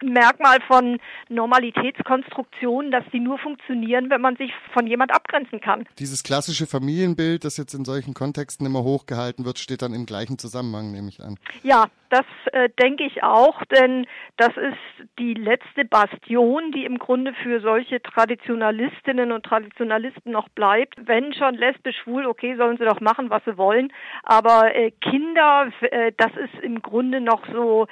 Merkmal 0.02 0.58
von 0.66 0.98
Normalitätskonstruktionen, 1.28 2.90
dass 2.90 3.04
sie 3.12 3.20
nur 3.20 3.38
funktionieren, 3.38 4.10
wenn 4.10 4.20
man 4.20 4.36
sich 4.36 4.52
von 4.72 4.86
jemand 4.86 5.12
abgrenzen 5.12 5.60
kann. 5.60 5.86
Dieses 5.98 6.22
klassische 6.22 6.66
Familienbild, 6.66 7.44
das 7.44 7.56
jetzt 7.56 7.74
in 7.74 7.84
solchen 7.84 8.14
Kontexten 8.14 8.66
immer 8.66 8.82
hochgehalten 8.82 9.44
wird, 9.44 9.58
steht 9.58 9.82
dann 9.82 9.94
im 9.94 10.06
gleichen 10.06 10.38
Zusammenhang, 10.38 10.92
nehme 10.92 11.08
ich 11.08 11.22
an. 11.22 11.36
Ja, 11.62 11.86
das 12.14 12.26
äh, 12.52 12.68
denke 12.80 13.02
ich 13.02 13.24
auch, 13.24 13.64
denn 13.64 14.06
das 14.36 14.56
ist 14.56 15.08
die 15.18 15.34
letzte 15.34 15.84
Bastion, 15.84 16.70
die 16.70 16.84
im 16.84 16.98
Grunde 16.98 17.34
für 17.42 17.60
solche 17.60 18.00
Traditionalistinnen 18.00 19.32
und 19.32 19.44
Traditionalisten 19.44 20.30
noch 20.30 20.48
bleibt. 20.50 20.94
Wenn 21.08 21.34
schon 21.34 21.56
lesbisch, 21.56 21.96
schwul, 22.04 22.26
okay, 22.26 22.54
sollen 22.54 22.76
sie 22.76 22.84
doch 22.84 23.00
machen, 23.00 23.30
was 23.30 23.44
sie 23.44 23.58
wollen. 23.58 23.92
Aber 24.22 24.72
äh, 24.76 24.92
Kinder, 24.92 25.72
äh, 25.80 26.12
das 26.16 26.30
ist 26.36 26.62
im 26.62 26.82
Grunde 26.82 27.20
noch 27.20 27.42
so 27.52 27.88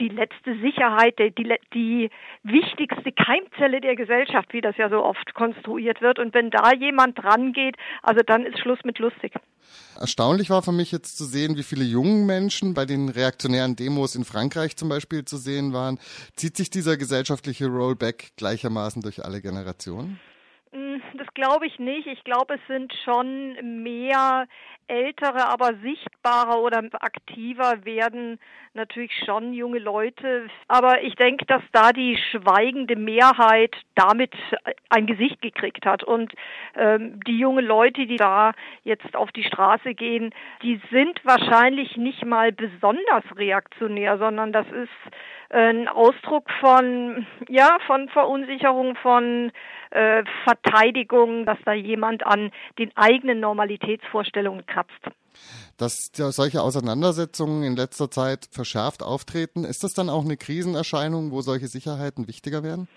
die 0.00 0.08
letzte 0.08 0.58
Sicherheit, 0.60 1.18
die, 1.18 1.32
die, 1.32 1.54
die 1.74 2.10
wichtigste 2.42 3.12
Keimzelle 3.12 3.80
der 3.80 3.96
Gesellschaft, 3.96 4.52
wie 4.52 4.60
das 4.60 4.76
ja 4.76 4.88
so 4.88 5.04
oft 5.04 5.34
konstruiert 5.34 6.00
wird. 6.00 6.18
Und 6.18 6.34
wenn 6.34 6.50
da 6.50 6.72
jemand 6.72 7.18
dran 7.18 7.52
geht, 7.52 7.76
also 8.02 8.20
dann 8.26 8.44
ist 8.44 8.58
Schluss 8.58 8.78
mit 8.84 8.98
lustig. 8.98 9.32
Erstaunlich 9.98 10.50
war 10.50 10.62
für 10.62 10.72
mich 10.72 10.92
jetzt 10.92 11.18
zu 11.18 11.24
sehen, 11.24 11.56
wie 11.56 11.62
viele 11.62 11.84
jungen 11.84 12.24
Menschen 12.26 12.74
bei 12.74 12.84
den 12.84 13.08
reaktionären 13.08 13.76
Demos 13.76 14.14
in 14.14 14.24
Frankreich 14.24 14.76
zum 14.76 14.88
Beispiel 14.88 15.24
zu 15.24 15.36
sehen 15.36 15.72
waren. 15.72 15.98
Zieht 16.36 16.56
sich 16.56 16.70
dieser 16.70 16.96
gesellschaftliche 16.96 17.66
Rollback 17.66 18.30
gleichermaßen 18.36 19.02
durch 19.02 19.24
alle 19.24 19.42
Generationen? 19.42 20.20
Hm, 20.72 21.02
das 21.16 21.26
glaube 21.34 21.66
ich 21.66 21.78
nicht. 21.78 22.06
Ich 22.06 22.22
glaube, 22.24 22.54
es 22.54 22.60
sind 22.68 22.92
schon 23.04 23.82
mehr 23.82 24.46
ältere, 24.88 25.48
aber 25.48 25.74
sichtbarer 25.82 26.60
oder 26.60 26.82
aktiver 27.00 27.84
werden 27.84 28.38
natürlich 28.74 29.12
schon 29.24 29.52
junge 29.52 29.78
Leute. 29.78 30.48
Aber 30.66 31.02
ich 31.02 31.14
denke, 31.16 31.44
dass 31.46 31.62
da 31.72 31.92
die 31.92 32.18
schweigende 32.30 32.96
Mehrheit 32.96 33.74
damit 33.94 34.32
ein 34.88 35.06
Gesicht 35.06 35.42
gekriegt 35.42 35.84
hat. 35.86 36.04
Und 36.04 36.32
ähm, 36.76 37.20
die 37.26 37.38
jungen 37.38 37.64
Leute, 37.64 38.06
die 38.06 38.16
da 38.16 38.52
jetzt 38.84 39.14
auf 39.14 39.30
die 39.32 39.44
Straße 39.44 39.94
gehen, 39.94 40.34
die 40.62 40.80
sind 40.90 41.20
wahrscheinlich 41.24 41.96
nicht 41.96 42.24
mal 42.24 42.52
besonders 42.52 43.24
reaktionär, 43.36 44.18
sondern 44.18 44.52
das 44.52 44.66
ist 44.68 45.14
ein 45.50 45.88
Ausdruck 45.88 46.50
von, 46.60 47.26
ja, 47.48 47.78
von 47.86 48.08
Verunsicherung, 48.10 48.96
von 48.96 49.50
äh, 49.90 50.22
Verteidigung, 50.44 51.46
dass 51.46 51.58
da 51.64 51.72
jemand 51.72 52.26
an 52.26 52.50
den 52.78 52.94
eigenen 52.96 53.40
Normalitätsvorstellungen 53.40 54.66
kratzt. 54.78 55.16
Dass 55.76 56.10
solche 56.14 56.62
Auseinandersetzungen 56.62 57.62
in 57.62 57.76
letzter 57.76 58.10
Zeit 58.10 58.48
verschärft 58.50 59.02
auftreten, 59.02 59.64
ist 59.64 59.84
das 59.84 59.92
dann 59.92 60.10
auch 60.10 60.24
eine 60.24 60.36
Krisenerscheinung, 60.36 61.30
wo 61.30 61.42
solche 61.42 61.68
Sicherheiten 61.68 62.26
wichtiger 62.26 62.62
werden? 62.62 62.88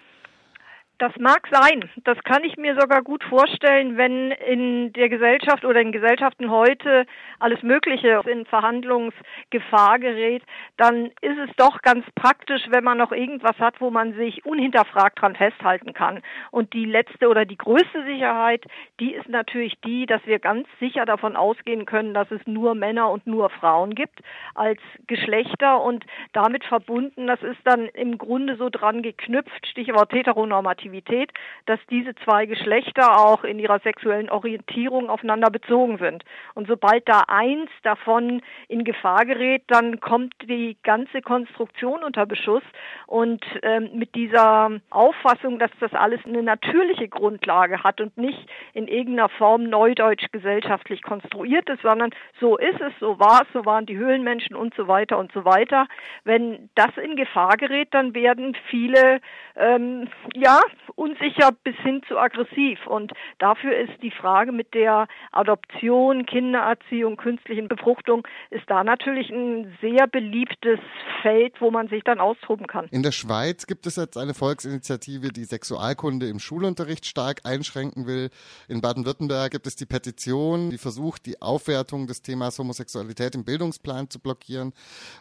Das 1.01 1.17
mag 1.17 1.47
sein. 1.49 1.89
Das 2.03 2.23
kann 2.23 2.43
ich 2.43 2.57
mir 2.57 2.79
sogar 2.79 3.01
gut 3.01 3.23
vorstellen, 3.23 3.97
wenn 3.97 4.29
in 4.29 4.93
der 4.93 5.09
Gesellschaft 5.09 5.65
oder 5.65 5.81
in 5.81 5.91
Gesellschaften 5.91 6.51
heute 6.51 7.07
alles 7.39 7.63
Mögliche 7.63 8.21
in 8.27 8.45
Verhandlungsgefahr 8.45 9.97
gerät, 9.97 10.43
dann 10.77 11.07
ist 11.21 11.39
es 11.43 11.49
doch 11.57 11.81
ganz 11.81 12.05
praktisch, 12.13 12.61
wenn 12.69 12.83
man 12.83 12.99
noch 12.99 13.11
irgendwas 13.11 13.57
hat, 13.57 13.81
wo 13.81 13.89
man 13.89 14.13
sich 14.13 14.45
unhinterfragt 14.45 15.19
dran 15.19 15.35
festhalten 15.35 15.93
kann. 15.93 16.21
Und 16.51 16.73
die 16.73 16.85
letzte 16.85 17.29
oder 17.29 17.45
die 17.45 17.57
größte 17.57 18.03
Sicherheit, 18.05 18.63
die 18.99 19.15
ist 19.15 19.27
natürlich 19.27 19.79
die, 19.83 20.05
dass 20.05 20.23
wir 20.27 20.37
ganz 20.37 20.67
sicher 20.79 21.05
davon 21.07 21.35
ausgehen 21.35 21.87
können, 21.87 22.13
dass 22.13 22.29
es 22.29 22.45
nur 22.45 22.75
Männer 22.75 23.09
und 23.09 23.25
nur 23.25 23.49
Frauen 23.49 23.95
gibt 23.95 24.19
als 24.53 24.79
Geschlechter 25.07 25.81
und 25.81 26.05
damit 26.33 26.63
verbunden, 26.63 27.25
das 27.25 27.41
ist 27.41 27.61
dann 27.63 27.87
im 27.87 28.19
Grunde 28.19 28.55
so 28.57 28.69
dran 28.69 29.01
geknüpft, 29.01 29.65
Stichwort 29.65 30.13
Heteronormativität 30.13 30.90
Attraktivität, 30.91 31.31
dass 31.65 31.79
diese 31.89 32.15
zwei 32.23 32.45
Geschlechter 32.45 33.17
auch 33.17 33.43
in 33.43 33.59
ihrer 33.59 33.79
sexuellen 33.79 34.29
Orientierung 34.29 35.09
aufeinander 35.09 35.49
bezogen 35.49 35.97
sind. 35.97 36.23
Und 36.53 36.67
sobald 36.67 37.07
da 37.07 37.23
eins 37.27 37.69
davon 37.83 38.41
in 38.67 38.83
Gefahr 38.83 39.25
gerät, 39.25 39.63
dann 39.67 39.99
kommt 39.99 40.33
die 40.43 40.77
ganze 40.83 41.21
Konstruktion 41.21 42.03
unter 42.03 42.25
Beschuss. 42.25 42.63
Und 43.07 43.43
ähm, 43.63 43.89
mit 43.93 44.15
dieser 44.15 44.69
Auffassung, 44.89 45.59
dass 45.59 45.71
das 45.79 45.93
alles 45.93 46.19
eine 46.25 46.43
natürliche 46.43 47.07
Grundlage 47.07 47.83
hat 47.83 48.01
und 48.01 48.17
nicht 48.17 48.47
in 48.73 48.87
irgendeiner 48.87 49.29
Form 49.29 49.63
neudeutsch 49.63 50.25
gesellschaftlich 50.31 51.01
konstruiert 51.01 51.69
ist, 51.69 51.81
sondern 51.81 52.11
so 52.39 52.57
ist 52.57 52.79
es, 52.81 52.93
so 52.99 53.19
war 53.19 53.43
es, 53.43 53.47
so 53.53 53.65
waren 53.65 53.85
die 53.85 53.97
Höhlenmenschen 53.97 54.55
und 54.55 54.73
so 54.75 54.87
weiter 54.87 55.17
und 55.17 55.31
so 55.31 55.45
weiter. 55.45 55.87
Wenn 56.23 56.69
das 56.75 56.95
in 56.97 57.15
Gefahr 57.15 57.57
gerät, 57.57 57.89
dann 57.91 58.13
werden 58.13 58.55
viele 58.69 59.21
ähm, 59.55 60.07
ja 60.33 60.59
unsicher 60.95 61.51
bis 61.63 61.75
hin 61.77 62.01
zu 62.07 62.17
aggressiv. 62.17 62.85
Und 62.87 63.11
dafür 63.39 63.77
ist 63.77 64.01
die 64.01 64.11
Frage 64.11 64.51
mit 64.51 64.73
der 64.73 65.07
Adoption, 65.31 66.25
Kindererziehung, 66.25 67.17
künstlichen 67.17 67.67
Befruchtung, 67.67 68.27
ist 68.49 68.63
da 68.67 68.83
natürlich 68.83 69.29
ein 69.29 69.77
sehr 69.81 70.07
beliebtes 70.07 70.79
Feld, 71.21 71.59
wo 71.59 71.71
man 71.71 71.87
sich 71.87 72.03
dann 72.03 72.19
austoben 72.19 72.67
kann. 72.67 72.87
In 72.91 73.03
der 73.03 73.11
Schweiz 73.11 73.67
gibt 73.67 73.85
es 73.85 73.95
jetzt 73.95 74.17
eine 74.17 74.33
Volksinitiative, 74.33 75.29
die 75.29 75.45
Sexualkunde 75.45 76.27
im 76.27 76.39
Schulunterricht 76.39 77.05
stark 77.05 77.41
einschränken 77.43 78.07
will. 78.07 78.29
In 78.67 78.81
Baden-Württemberg 78.81 79.51
gibt 79.51 79.67
es 79.67 79.75
die 79.75 79.85
Petition, 79.85 80.69
die 80.69 80.77
versucht, 80.77 81.25
die 81.25 81.41
Aufwertung 81.41 82.07
des 82.07 82.21
Themas 82.21 82.57
Homosexualität 82.59 83.35
im 83.35 83.45
Bildungsplan 83.45 84.09
zu 84.09 84.19
blockieren. 84.19 84.73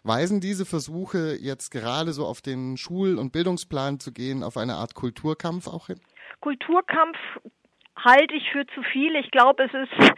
Weisen 0.03 0.41
diese 0.41 0.65
Versuche 0.65 1.37
jetzt 1.41 1.71
gerade 1.71 2.13
so 2.13 2.27
auf 2.27 2.41
den 2.41 2.77
Schul- 2.77 3.19
und 3.19 3.33
Bildungsplan 3.33 4.01
zu 4.01 4.13
gehen, 4.13 4.43
auf 4.43 4.57
eine 4.57 4.75
Art 4.77 4.95
Kulturkampf 4.95 5.50
auch 5.69 5.89
hin? 5.89 6.01
Kulturkampf 6.41 7.19
halte 8.05 8.35
ich 8.35 8.51
für 8.51 8.67
zu 8.69 8.83
viel. 8.83 9.17
Ich 9.17 9.31
glaube, 9.31 9.65
es 9.65 9.75
ist 9.75 10.13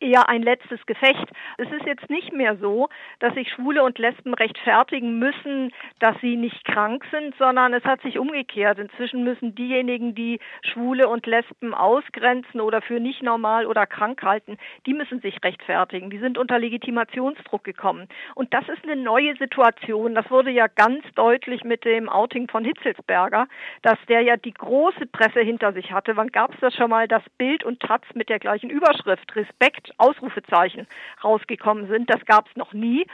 eher 0.00 0.28
ein 0.28 0.42
letztes 0.42 0.84
Gefecht. 0.86 1.26
Es 1.58 1.70
ist 1.70 1.86
jetzt 1.86 2.08
nicht 2.10 2.32
mehr 2.32 2.56
so, 2.56 2.88
dass 3.20 3.34
sich 3.34 3.50
Schwule 3.50 3.82
und 3.82 3.98
Lesben 3.98 4.34
rechtfertigen 4.34 5.18
müssen, 5.18 5.72
dass 6.00 6.18
sie 6.20 6.36
nicht 6.36 6.64
krank 6.64 7.04
sind, 7.10 7.34
sondern 7.38 7.72
es 7.74 7.84
hat 7.84 8.02
sich 8.02 8.18
umgekehrt. 8.18 8.78
Inzwischen 8.78 9.24
müssen 9.24 9.54
diejenigen, 9.54 10.14
die 10.14 10.38
Schwule 10.62 11.08
und 11.08 11.26
Lesben 11.26 11.74
ausgrenzen 11.74 12.60
oder 12.60 12.82
für 12.82 13.00
nicht 13.00 13.22
normal 13.22 13.66
oder 13.66 13.86
krank 13.86 14.22
halten, 14.22 14.58
die 14.86 14.94
müssen 14.94 15.20
sich 15.20 15.42
rechtfertigen. 15.42 16.10
Die 16.10 16.18
sind 16.18 16.38
unter 16.38 16.58
Legitimationsdruck 16.58 17.64
gekommen. 17.64 18.08
Und 18.34 18.52
das 18.52 18.68
ist 18.68 18.84
eine 18.84 18.96
neue 18.96 19.36
Situation. 19.36 20.14
Das 20.14 20.30
wurde 20.30 20.50
ja 20.50 20.66
ganz 20.66 21.04
deutlich 21.14 21.64
mit 21.64 21.84
dem 21.84 22.08
Outing 22.08 22.48
von 22.48 22.64
Hitzelsberger, 22.64 23.46
dass 23.82 23.98
der 24.08 24.22
ja 24.22 24.36
die 24.36 24.54
große 24.54 25.06
Presse 25.06 25.40
hinter 25.40 25.72
sich 25.72 25.92
hatte. 25.92 26.16
Wann 26.16 26.28
gab 26.28 26.54
es 26.54 26.60
das 26.60 26.74
schon 26.74 26.90
mal, 26.90 27.08
dass 27.08 27.22
Bild 27.38 27.64
und 27.64 27.80
Taz 27.80 28.02
mit 28.14 28.28
der 28.28 28.38
gleichen 28.38 28.70
Überschrift 28.70 29.34
Respekt 29.36 29.92
Ausrufezeichen 29.98 30.86
rausgekommen 31.22 31.88
sind? 31.88 32.10
Das 32.10 32.24
gab 32.26 32.48
es 32.48 32.56
noch 32.56 32.72
nie. 32.72 33.06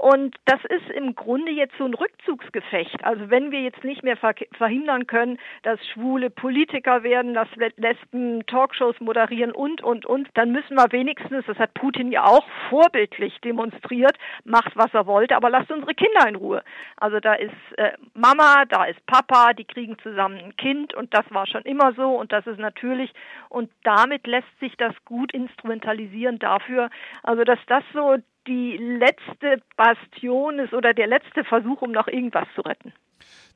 Und 0.00 0.34
das 0.46 0.60
ist 0.64 0.88
im 0.94 1.14
Grunde 1.14 1.52
jetzt 1.52 1.76
so 1.76 1.84
ein 1.84 1.92
Rückzugsgefecht. 1.92 3.04
Also 3.04 3.28
wenn 3.28 3.50
wir 3.50 3.60
jetzt 3.60 3.84
nicht 3.84 4.02
mehr 4.02 4.16
verhindern 4.16 5.06
können, 5.06 5.38
dass 5.62 5.78
Schwule 5.88 6.30
Politiker 6.30 7.02
werden, 7.02 7.34
dass 7.34 7.48
Lesben 7.76 8.46
Talkshows 8.46 8.98
moderieren 9.00 9.52
und, 9.52 9.82
und, 9.82 10.06
und, 10.06 10.28
dann 10.34 10.52
müssen 10.52 10.76
wir 10.76 10.90
wenigstens, 10.92 11.44
das 11.44 11.58
hat 11.58 11.74
Putin 11.74 12.12
ja 12.12 12.24
auch 12.24 12.46
vorbildlich 12.70 13.38
demonstriert, 13.44 14.16
macht, 14.44 14.74
was 14.74 14.88
er 14.94 15.06
wollte, 15.06 15.36
aber 15.36 15.50
lasst 15.50 15.70
unsere 15.70 15.92
Kinder 15.94 16.26
in 16.26 16.36
Ruhe. 16.36 16.62
Also 16.96 17.20
da 17.20 17.34
ist 17.34 17.52
äh, 17.76 17.92
Mama, 18.14 18.64
da 18.70 18.84
ist 18.84 19.04
Papa, 19.04 19.52
die 19.52 19.66
kriegen 19.66 19.98
zusammen 19.98 20.38
ein 20.38 20.56
Kind 20.56 20.94
und 20.94 21.12
das 21.12 21.26
war 21.28 21.46
schon 21.46 21.62
immer 21.64 21.92
so 21.92 22.08
und 22.18 22.32
das 22.32 22.46
ist 22.46 22.58
natürlich 22.58 23.12
und 23.60 23.70
damit 23.82 24.26
lässt 24.26 24.58
sich 24.58 24.74
das 24.78 24.94
gut 25.04 25.32
instrumentalisieren 25.32 26.38
dafür, 26.38 26.88
also 27.22 27.44
dass 27.44 27.58
das 27.66 27.84
so 27.92 28.16
die 28.46 28.76
letzte 28.76 29.62
Bastion 29.76 30.58
ist 30.58 30.72
oder 30.72 30.94
der 30.94 31.06
letzte 31.06 31.44
Versuch, 31.44 31.82
um 31.82 31.92
noch 31.92 32.08
irgendwas 32.08 32.48
zu 32.54 32.62
retten. 32.62 32.92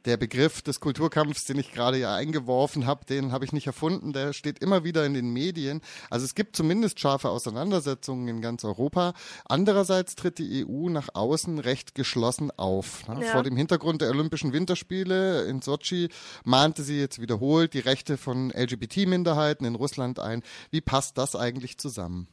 Der 0.05 0.19
Begriff 0.19 0.61
des 0.61 0.81
Kulturkampfs, 0.81 1.47
den 1.47 1.59
ich 1.59 1.73
gerade 1.73 1.97
ja 1.97 2.15
eingeworfen 2.15 2.85
habe, 2.85 3.07
den 3.07 3.33
habe 3.33 3.47
ich 3.47 3.55
nicht 3.55 3.67
erfunden, 3.67 4.13
der 4.13 4.35
steht 4.35 4.59
immer 4.59 4.85
wieder 4.85 5.07
in 5.07 5.15
den 5.15 5.33
Medien. 5.33 5.81
Also 6.11 6.27
es 6.27 6.35
gibt 6.35 6.57
zumindest 6.57 7.01
scharfe 7.01 7.31
Auseinandersetzungen 7.31 8.29
in 8.29 8.43
ganz 8.43 8.65
Europa. 8.67 9.15
Andererseits 9.47 10.15
tritt 10.15 10.39
die 10.39 10.67
EU 10.67 10.91
nach 10.91 11.09
außen 11.15 11.59
recht 11.59 11.95
geschlossen 11.95 12.51
auf. 12.55 13.09
Ne? 13.09 13.25
Ja. 13.25 13.33
Vor 13.33 13.45
dem 13.45 13.57
Hintergrund 13.57 14.03
der 14.03 14.11
Olympischen 14.11 14.53
Winterspiele 14.53 15.45
in 15.45 15.63
Sochi 15.63 16.11
mahnte 16.45 16.83
sie 16.83 17.01
jetzt 17.01 17.23
wiederholt 17.23 17.73
die 17.73 17.81
Rechte 17.81 18.19
von 18.19 18.51
LGBT-Minderheiten 18.51 19.65
in 19.65 19.75
Russland 19.75 20.21
ein. 20.21 20.43
Wie 20.71 20.83
passt 20.83 21.17
das 21.17 21.35
eigentlich 21.35 21.79
zusammen? 21.79 22.29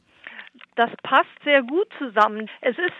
Das 0.76 0.90
passt 1.02 1.30
sehr 1.44 1.62
gut 1.62 1.88
zusammen. 1.98 2.48
Es 2.60 2.76
ist 2.78 2.92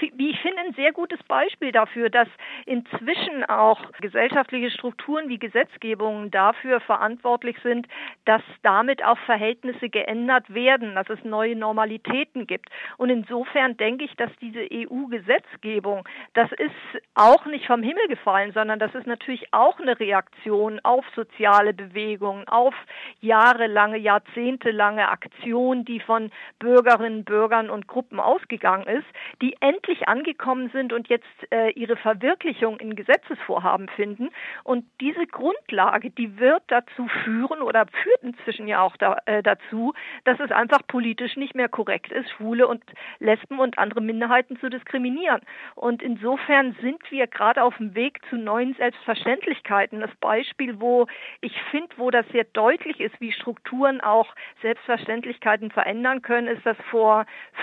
wie 0.00 0.30
ich 0.30 0.40
finde, 0.40 0.60
ein 0.60 0.74
sehr 0.74 0.92
gutes 0.92 1.22
Beispiel 1.24 1.72
dafür, 1.72 2.10
dass 2.10 2.28
inzwischen 2.66 3.44
auch 3.44 3.80
gesellschaftliche 4.00 4.70
Strukturen 4.70 5.28
wie 5.28 5.38
Gesetzgebungen 5.38 6.30
dafür 6.30 6.80
verantwortlich 6.80 7.56
sind, 7.62 7.86
dass 8.24 8.42
damit 8.62 9.04
auch 9.04 9.18
Verhältnisse 9.26 9.88
geändert 9.88 10.52
werden, 10.52 10.94
dass 10.94 11.08
es 11.10 11.22
neue 11.24 11.56
Normalitäten 11.56 12.46
gibt. 12.46 12.68
Und 12.96 13.10
insofern 13.10 13.76
denke 13.76 14.04
ich, 14.04 14.14
dass 14.16 14.30
diese 14.40 14.66
EU-Gesetzgebung, 14.72 16.04
das 16.34 16.50
ist 16.52 17.02
auch 17.14 17.46
nicht 17.46 17.66
vom 17.66 17.82
Himmel 17.82 18.06
gefallen, 18.08 18.52
sondern 18.52 18.78
das 18.78 18.94
ist 18.94 19.06
natürlich 19.06 19.52
auch 19.52 19.80
eine 19.80 19.98
Reaktion 19.98 20.80
auf 20.82 21.04
soziale 21.14 21.72
Bewegungen, 21.74 22.46
auf 22.48 22.74
jahrelange, 23.20 23.98
jahrzehntelange 23.98 25.08
Aktion, 25.08 25.84
die 25.84 26.00
von 26.00 26.30
Bürgerinnen, 26.58 27.07
Bürgern 27.24 27.70
und 27.70 27.88
Gruppen 27.88 28.20
ausgegangen 28.20 28.86
ist, 28.86 29.06
die 29.42 29.56
endlich 29.60 30.08
angekommen 30.08 30.70
sind 30.72 30.92
und 30.92 31.08
jetzt 31.08 31.26
äh, 31.50 31.70
ihre 31.70 31.96
Verwirklichung 31.96 32.78
in 32.78 32.96
Gesetzesvorhaben 32.96 33.88
finden. 33.88 34.30
Und 34.64 34.84
diese 35.00 35.26
Grundlage, 35.26 36.10
die 36.10 36.38
wird 36.38 36.62
dazu 36.68 37.08
führen 37.24 37.62
oder 37.62 37.86
führt 38.02 38.22
inzwischen 38.22 38.68
ja 38.68 38.80
auch 38.80 38.96
da, 38.96 39.18
äh, 39.26 39.42
dazu, 39.42 39.94
dass 40.24 40.38
es 40.40 40.50
einfach 40.50 40.86
politisch 40.86 41.36
nicht 41.36 41.54
mehr 41.54 41.68
korrekt 41.68 42.12
ist, 42.12 42.30
Schwule 42.30 42.66
und 42.66 42.82
Lesben 43.18 43.58
und 43.58 43.78
andere 43.78 44.00
Minderheiten 44.00 44.58
zu 44.58 44.68
diskriminieren. 44.68 45.40
Und 45.74 46.02
insofern 46.02 46.76
sind 46.80 46.98
wir 47.10 47.26
gerade 47.26 47.62
auf 47.62 47.76
dem 47.76 47.94
Weg 47.94 48.20
zu 48.28 48.36
neuen 48.36 48.74
Selbstverständlichkeiten. 48.74 50.00
Das 50.00 50.14
Beispiel, 50.20 50.80
wo 50.80 51.06
ich 51.40 51.52
finde, 51.70 51.88
wo 51.96 52.10
das 52.10 52.26
sehr 52.28 52.44
deutlich 52.44 53.00
ist, 53.00 53.20
wie 53.20 53.32
Strukturen 53.32 54.00
auch 54.00 54.34
Selbstverständlichkeiten 54.62 55.70
verändern 55.70 56.22
können, 56.22 56.48
ist, 56.48 56.64
dass 56.66 56.76
vor 56.90 56.97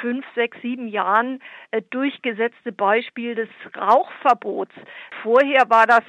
fünf, 0.02 0.26
sechs, 0.36 0.58
sieben 0.62 0.88
Jahren 0.88 1.42
äh, 1.72 1.82
durch 1.90 2.16
durchgesetzte 2.16 2.72
Beispiel 2.72 3.36
des 3.36 3.50
Rauchverbots. 3.76 4.74
Vorher 5.24 5.70
war 5.70 5.88
das 5.88 6.04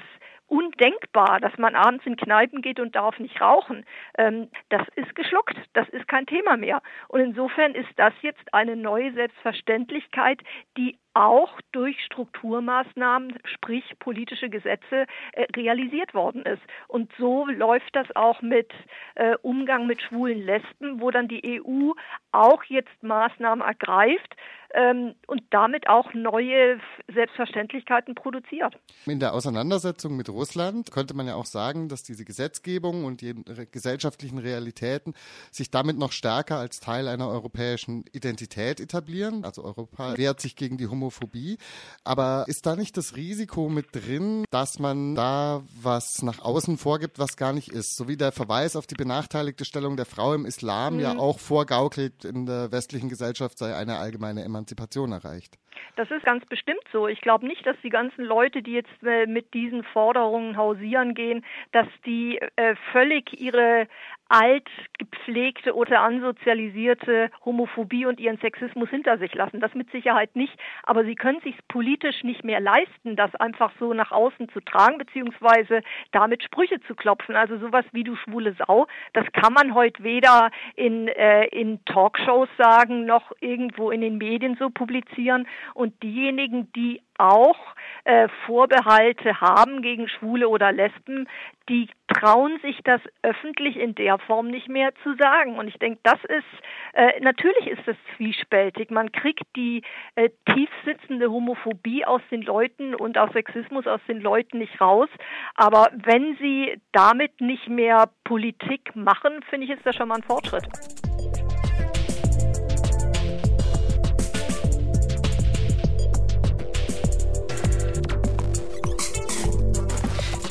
undenkbar, 0.47 1.41
dass 1.41 1.57
man 1.59 1.75
abends 1.75 2.07
in 2.07 2.17
Kneipen 2.17 2.63
geht 2.63 2.81
und 2.81 2.95
darf 2.95 3.19
nicht 3.19 3.41
rauchen. 3.41 3.85
Ähm, 4.17 4.49
das 4.69 4.83
ist 4.95 5.15
geschluckt, 5.15 5.57
das 5.73 5.89
ist 5.91 6.07
kein 6.09 6.27
Thema 6.27 6.57
mehr. 6.57 6.83
Und 7.09 7.21
insofern 7.21 7.75
ist 7.75 7.91
das 7.97 8.13
jetzt 8.23 8.55
eine 8.55 8.77
neue 8.77 9.13
Selbstverständlichkeit, 9.13 10.41
die 10.77 10.99
auch 11.15 11.59
durch 11.73 11.99
Strukturmaßnahmen, 12.05 13.39
sprich 13.45 13.85
politische 13.99 14.51
Gesetze, 14.51 15.07
äh, 15.33 15.47
realisiert 15.57 16.13
worden 16.13 16.43
ist. 16.43 16.63
Und 16.89 17.11
so 17.19 17.47
läuft 17.47 17.97
das 17.97 18.15
auch 18.15 18.43
mit 18.43 18.71
äh, 19.15 19.35
Umgang 19.41 19.87
mit 19.87 20.03
schwulen 20.03 20.45
Lesben, 20.45 21.01
wo 21.01 21.11
dann 21.11 21.27
die 21.27 21.61
EU 21.61 21.93
auch 22.33 22.63
jetzt 22.65 23.03
Maßnahmen 23.03 23.67
ergreift, 23.67 24.37
ähm, 24.77 25.15
und 25.27 25.43
damit 25.51 25.89
auch 25.89 26.13
neue 26.13 26.79
Selbstverständlichkeiten 27.13 28.15
produziert. 28.15 28.77
In 29.07 29.21
der 29.21 29.33
Auseinandersetzung 29.33 30.17
mit 30.17 30.29
Russland 30.29 30.91
könnte 30.91 31.15
man 31.15 31.27
ja 31.27 31.35
auch 31.35 31.47
sagen, 31.47 31.89
dass 31.89 32.03
diese 32.03 32.27
Gesetzgebung 32.27 33.05
und 33.05 33.23
die 33.23 33.35
gesellschaftlichen 33.73 34.39
Realitäten 34.39 35.15
sich 35.51 35.71
damit 35.71 35.97
noch 35.99 36.13
stärker 36.13 36.59
als 36.59 36.81
Teil 36.81 37.09
einer 37.09 37.29
europäischen 37.29 38.05
Identität 38.13 38.79
etablieren. 38.79 39.45
Also 39.45 39.65
Europa 39.65 40.19
wehrt 40.19 40.41
sich 40.41 40.57
gegen 40.57 40.77
die 40.77 40.89
Homophobie. 40.89 41.57
Aber 42.05 42.45
ist 42.47 42.67
da 42.67 42.77
nicht 42.77 42.99
das 42.99 43.17
Risiko 43.17 43.71
mit 43.71 43.95
drin, 43.95 44.45
dass 44.51 44.79
man 44.79 45.15
da 45.15 45.63
was 45.81 46.23
nach 46.23 46.41
außen 46.41 46.77
vorgibt, 46.77 47.19
was 47.19 47.39
gar 47.39 47.55
nicht 47.55 47.71
ist? 47.71 47.97
So 47.97 48.09
wie 48.09 48.19
der 48.19 48.31
Verweis 48.31 48.77
auf 48.77 48.87
die 48.87 48.95
benachteiligte 48.95 49.65
Stellung 49.65 49.97
der 49.97 50.07
Frau 50.07 50.35
im 50.35 50.45
Islam 50.45 50.95
mhm. 50.95 51.01
ja 51.01 51.17
auch 51.17 51.39
vorgaukelt, 51.39 52.27
in 52.27 52.45
der 52.45 52.73
westlichen 52.73 53.09
Gesellschaft 53.09 53.57
sei 53.57 53.75
eine 53.75 53.97
allgemeine 53.97 54.45
Emanzipation 54.45 54.66
Emanzipation 54.67 55.13
erreicht. 55.13 55.59
Das 55.97 56.11
ist 56.11 56.25
ganz 56.25 56.45
bestimmt 56.47 56.83
so. 56.93 57.09
Ich 57.09 57.21
glaube 57.21 57.47
nicht, 57.47 57.67
dass 57.67 57.77
die 57.83 57.91
ganzen 57.91 58.25
Leute, 58.25 58.63
die 58.63 58.73
jetzt 58.73 59.03
äh, 59.03 59.27
mit 59.27 59.55
diesen 59.55 59.85
Forderungen 59.85 60.57
hausieren 60.57 61.15
gehen, 61.15 61.45
dass 61.73 61.87
die 62.05 62.39
äh, 62.57 62.75
völlig 62.93 63.41
ihre 63.41 63.89
alt 64.29 64.69
gepflegte 64.99 65.75
oder 65.75 66.01
ansozialisierte 66.01 67.31
Homophobie 67.45 68.07
und 68.07 68.19
ihren 68.19 68.39
Sexismus 68.39 68.89
hinter 68.89 69.19
sich 69.19 69.35
lassen. 69.35 69.61
Das 69.61 69.75
mit 69.75 69.91
Sicherheit 69.91 70.35
nicht. 70.35 70.59
Aber 70.83 71.05
sie 71.05 71.15
können 71.15 71.41
sich 71.41 71.55
politisch 71.69 72.25
nicht 72.25 72.45
mehr 72.45 72.61
leisten, 72.61 73.17
das 73.17 73.35
einfach 73.37 73.73
so 73.79 73.93
nach 73.95 74.11
außen 74.11 74.49
zu 74.49 74.61
tragen, 74.61 74.99
beziehungsweise 74.99 75.83
damit 76.13 76.43
Sprüche 76.43 76.81
zu 76.89 76.95
klopfen. 76.95 77.37
Also 77.37 77.59
sowas 77.59 77.85
wie 77.93 78.05
du 78.05 78.17
schwule 78.17 78.55
Sau, 78.67 78.87
das 79.13 79.27
kann 79.33 79.53
man 79.53 79.75
heute 79.75 80.03
weder 80.03 80.51
in, 80.75 81.09
äh, 81.09 81.47
in 81.47 81.85
Talkshows 81.85 82.49
sagen, 82.59 83.07
noch 83.07 83.33
irgendwo 83.41 83.91
in 83.91 84.01
den 84.01 84.19
Medien 84.19 84.57
so 84.59 84.71
publizieren. 84.71 85.47
Und 85.75 86.03
diejenigen, 86.03 86.73
die 86.73 87.03
auch 87.19 87.59
äh, 88.05 88.29
Vorbehalte 88.45 89.41
haben 89.41 89.83
gegen 89.83 90.09
Schwule 90.09 90.49
oder 90.49 90.73
Lesben, 90.73 91.29
die 91.69 91.89
trauen 92.09 92.59
sich 92.63 92.81
das 92.85 93.01
öffentlich 93.23 93.77
in 93.77 93.95
der 93.95 94.19
Form 94.19 94.49
nicht 94.49 94.69
mehr 94.69 94.93
zu 95.03 95.15
sagen. 95.17 95.59
Und 95.59 95.69
ich 95.69 95.79
denke, 95.79 95.99
das 96.03 96.23
ist, 96.25 96.45
äh, 96.93 97.21
natürlich 97.21 97.67
ist 97.67 97.83
das 97.87 97.97
zwiespältig. 98.17 98.91
Man 98.91 99.11
kriegt 99.11 99.45
die 99.57 99.83
äh, 100.15 100.31
tiefsitzende 100.53 101.31
Homophobie 101.31 102.05
aus 102.05 102.23
den 102.31 102.43
Leuten 102.43 102.95
und 102.95 103.19
auch 103.19 103.33
Sexismus 103.33 103.87
aus 103.87 104.01
den 104.07 104.21
Leuten 104.21 104.59
nicht 104.59 104.81
raus. 104.81 105.09
Aber 105.57 105.91
wenn 105.95 106.37
sie 106.37 106.81
damit 106.93 107.41
nicht 107.41 107.69
mehr 107.69 108.11
Politik 108.25 108.95
machen, 108.95 109.43
finde 109.51 109.67
ich, 109.67 109.73
ist 109.73 109.85
das 109.85 109.97
schon 109.97 110.09
mal 110.09 110.17
ein 110.17 110.23
Fortschritt. 110.23 110.67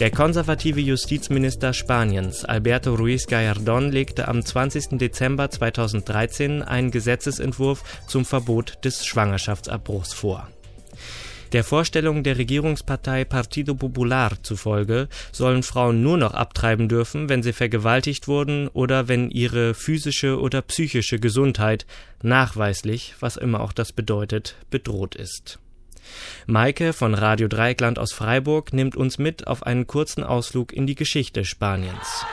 Der 0.02 0.12
konservative 0.12 0.82
Justizminister 0.82 1.72
Spaniens, 1.72 2.44
Alberto 2.44 2.96
Ruiz 2.96 3.28
Gallardón, 3.28 3.92
legte 3.92 4.28
am 4.28 4.44
20. 4.44 4.98
Dezember 4.98 5.50
2013 5.50 6.62
einen 6.64 6.92
Gesetzesentwurf 6.92 7.82
zum 8.06 8.26
Verbot 8.26 8.74
des 8.84 9.06
Schwangerschaftsabbruchs 9.06 10.14
vor. 10.14 10.50
Der 11.54 11.64
Vorstellung 11.64 12.24
der 12.24 12.38
Regierungspartei 12.38 13.24
Partido 13.24 13.74
Popular 13.74 14.34
zufolge 14.44 15.08
sollen 15.32 15.64
Frauen 15.64 16.04
nur 16.04 16.18
noch 16.18 16.34
abtreiben 16.34 16.90
dürfen, 16.90 17.30
wenn 17.30 17.42
sie 17.42 17.54
vergewaltigt 17.54 18.28
wurden 18.28 18.68
oder 18.68 19.08
wenn 19.08 19.32
ihre 19.32 19.74
physische 19.74 20.42
oder 20.42 20.62
psychische 20.62 21.20
Gesundheit 21.20 21.86
nachweislich, 22.22 23.16
was 23.22 23.38
immer 23.38 23.62
auch 23.62 23.72
das 23.72 23.94
bedeutet, 23.94 24.58
bedroht 24.70 25.16
ist. 25.16 25.60
Maike 26.48 26.94
von 26.94 27.14
Radio 27.14 27.48
Dreieckland 27.48 28.00
aus 28.00 28.12
Freiburg 28.12 28.74
nimmt 28.74 28.96
uns 28.96 29.18
mit 29.18 29.48
auf 29.48 29.64
einen 29.64 29.88
kurzen 29.88 30.24
Ausflug 30.24 30.74
in 30.74 30.88
die 30.88 30.96
Geschichte 30.96 31.46
Spaniens. 31.46 32.26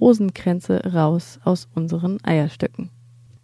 Rosenkränze 0.00 0.92
raus 0.92 1.40
aus 1.44 1.68
unseren 1.74 2.22
Eierstöcken. 2.24 2.90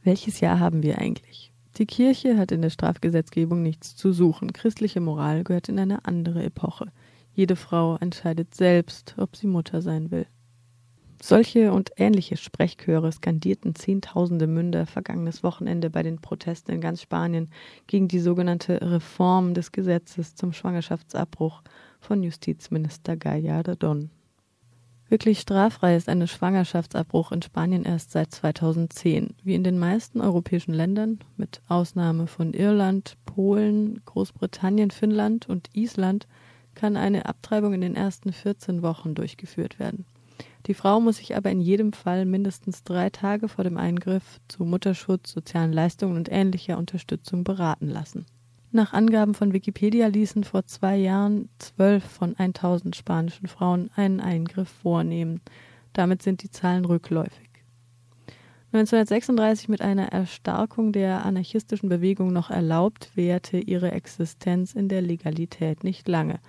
Welches 0.03 0.41
Jahr 0.41 0.61
haben 0.61 0.83
wir 0.83 0.99
eigentlich? 0.99 1.53
Die 1.79 1.87
Kirche 1.87 2.39
hat 2.39 2.53
in 2.53 2.63
der 2.63 2.71
Strafgesetzgebung 2.71 3.63
nichts 3.63 3.97
zu 3.97 4.13
suchen. 4.13 4.53
Christliche 4.53 5.01
Moral 5.01 5.43
gehört 5.43 5.69
in 5.69 5.79
eine 5.79 6.05
andere 6.05 6.45
Epoche. 6.45 6.93
Jede 7.35 7.57
Frau 7.57 7.97
entscheidet 7.97 8.55
selbst, 8.55 9.17
ob 9.19 9.37
sie 9.37 9.49
Mutter 9.49 9.83
sein 9.83 10.11
will. 10.11 10.27
Solche 11.21 11.73
und 11.73 11.91
ähnliche 11.97 12.37
Sprechchöre 12.37 13.11
skandierten 13.11 13.75
Zehntausende 13.75 14.47
Münder 14.47 14.87
vergangenes 14.87 15.43
Wochenende 15.43 15.89
bei 15.91 16.03
den 16.03 16.21
Protesten 16.21 16.73
in 16.73 16.81
ganz 16.81 17.01
Spanien 17.01 17.51
gegen 17.87 18.09
die 18.09 18.19
sogenannte 18.19 18.79
Reform 18.83 19.55
des 19.55 19.73
Gesetzes 19.73 20.35
zum 20.35 20.53
Schwangerschaftsabbruch 20.53 21.63
von 21.99 22.23
Justizminister 22.23 23.15
Gallardón. 23.15 24.11
Wirklich 25.09 25.41
straffrei 25.41 25.97
ist 25.97 26.09
ein 26.09 26.27
Schwangerschaftsabbruch 26.27 27.33
in 27.33 27.43
Spanien 27.43 27.85
erst 27.85 28.11
seit 28.11 28.33
2010. 28.33 29.35
Wie 29.43 29.55
in 29.55 29.65
den 29.65 29.79
meisten 29.79 30.21
europäischen 30.21 30.75
Ländern, 30.75 31.21
mit 31.37 31.63
Ausnahme 31.69 32.27
von 32.27 32.53
Irland, 32.53 33.17
Polen, 33.25 34.03
Großbritannien, 34.05 34.91
Finnland 34.91 35.49
und 35.49 35.71
Island, 35.73 36.27
kann 36.75 36.97
eine 36.97 37.27
Abtreibung 37.27 37.73
in 37.73 37.81
den 37.81 37.97
ersten 37.97 38.33
14 38.33 38.83
Wochen 38.83 39.15
durchgeführt 39.15 39.79
werden. 39.79 40.05
Die 40.67 40.75
Frau 40.75 41.01
muss 41.01 41.19
sich 41.19 41.37
aber 41.37 41.51
in 41.51 41.61
jedem 41.61 41.93
Fall 41.93 42.25
mindestens 42.25 42.85
drei 42.85 43.11
Tage 43.11 43.49
vor 43.49 43.65
dem 43.65 43.77
Eingriff 43.77 44.41
zu 44.49 44.65
Mutterschutz, 44.65 45.33
sozialen 45.33 45.73
Leistungen 45.73 46.17
und 46.17 46.33
ähnlicher 46.33 46.79
Unterstützung 46.79 47.45
beraten 47.45 47.89
lassen. 47.89 48.25
Nach 48.73 48.93
Angaben 48.93 49.35
von 49.35 49.53
Wikipedia 49.53 50.09
ließen 50.09 50.43
vor 50.43 50.65
zwei 50.65 50.97
Jahren 50.97 51.49
zwölf 51.59 52.03
von 52.03 52.35
1000 52.37 52.97
spanischen 52.97 53.47
Frauen 53.47 53.91
einen 53.95 54.21
Eingriff 54.21 54.69
vornehmen. 54.69 55.43
Damit 55.93 56.23
sind 56.23 56.43
die 56.43 56.51
Zahlen 56.51 56.85
rückläufig. 56.85 57.51
1936 58.75 59.69
mit 59.69 59.83
einer 59.83 60.09
Erstarkung 60.09 60.91
der 60.91 61.25
anarchistischen 61.25 61.89
Bewegung 61.89 62.33
noch 62.33 62.51
erlaubt, 62.51 63.13
währte 63.15 63.59
ihre 63.59 63.93
Existenz 63.93 64.73
in 64.73 64.89
der 64.89 65.01
Legalität 65.01 65.85
nicht 65.85 66.09
lange. 66.09 66.41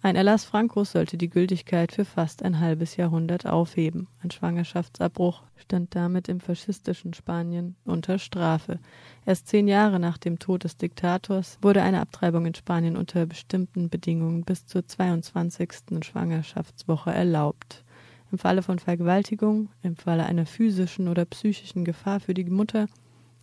Ein 0.00 0.16
Erlass 0.16 0.46
Francos 0.46 0.92
sollte 0.92 1.18
die 1.18 1.28
Gültigkeit 1.28 1.92
für 1.92 2.06
fast 2.06 2.42
ein 2.42 2.58
halbes 2.58 2.96
Jahrhundert 2.96 3.44
aufheben. 3.44 4.08
Ein 4.22 4.30
Schwangerschaftsabbruch 4.30 5.42
stand 5.56 5.94
damit 5.94 6.30
im 6.30 6.40
faschistischen 6.40 7.12
Spanien 7.12 7.76
unter 7.84 8.18
Strafe. 8.18 8.78
Erst 9.26 9.48
zehn 9.48 9.68
Jahre 9.68 10.00
nach 10.00 10.16
dem 10.16 10.38
Tod 10.38 10.64
des 10.64 10.78
Diktators 10.78 11.58
wurde 11.60 11.82
eine 11.82 12.00
Abtreibung 12.00 12.46
in 12.46 12.54
Spanien 12.54 12.96
unter 12.96 13.26
bestimmten 13.26 13.90
Bedingungen 13.90 14.44
bis 14.44 14.64
zur 14.64 14.86
22. 14.86 15.70
Schwangerschaftswoche 16.02 17.10
erlaubt. 17.10 17.84
Im 18.32 18.38
Falle 18.38 18.62
von 18.62 18.78
Vergewaltigung, 18.78 19.68
im 19.82 19.96
Falle 19.96 20.26
einer 20.26 20.46
physischen 20.46 21.08
oder 21.08 21.24
psychischen 21.24 21.84
Gefahr 21.84 22.20
für 22.20 22.34
die 22.34 22.44
Mutter 22.44 22.86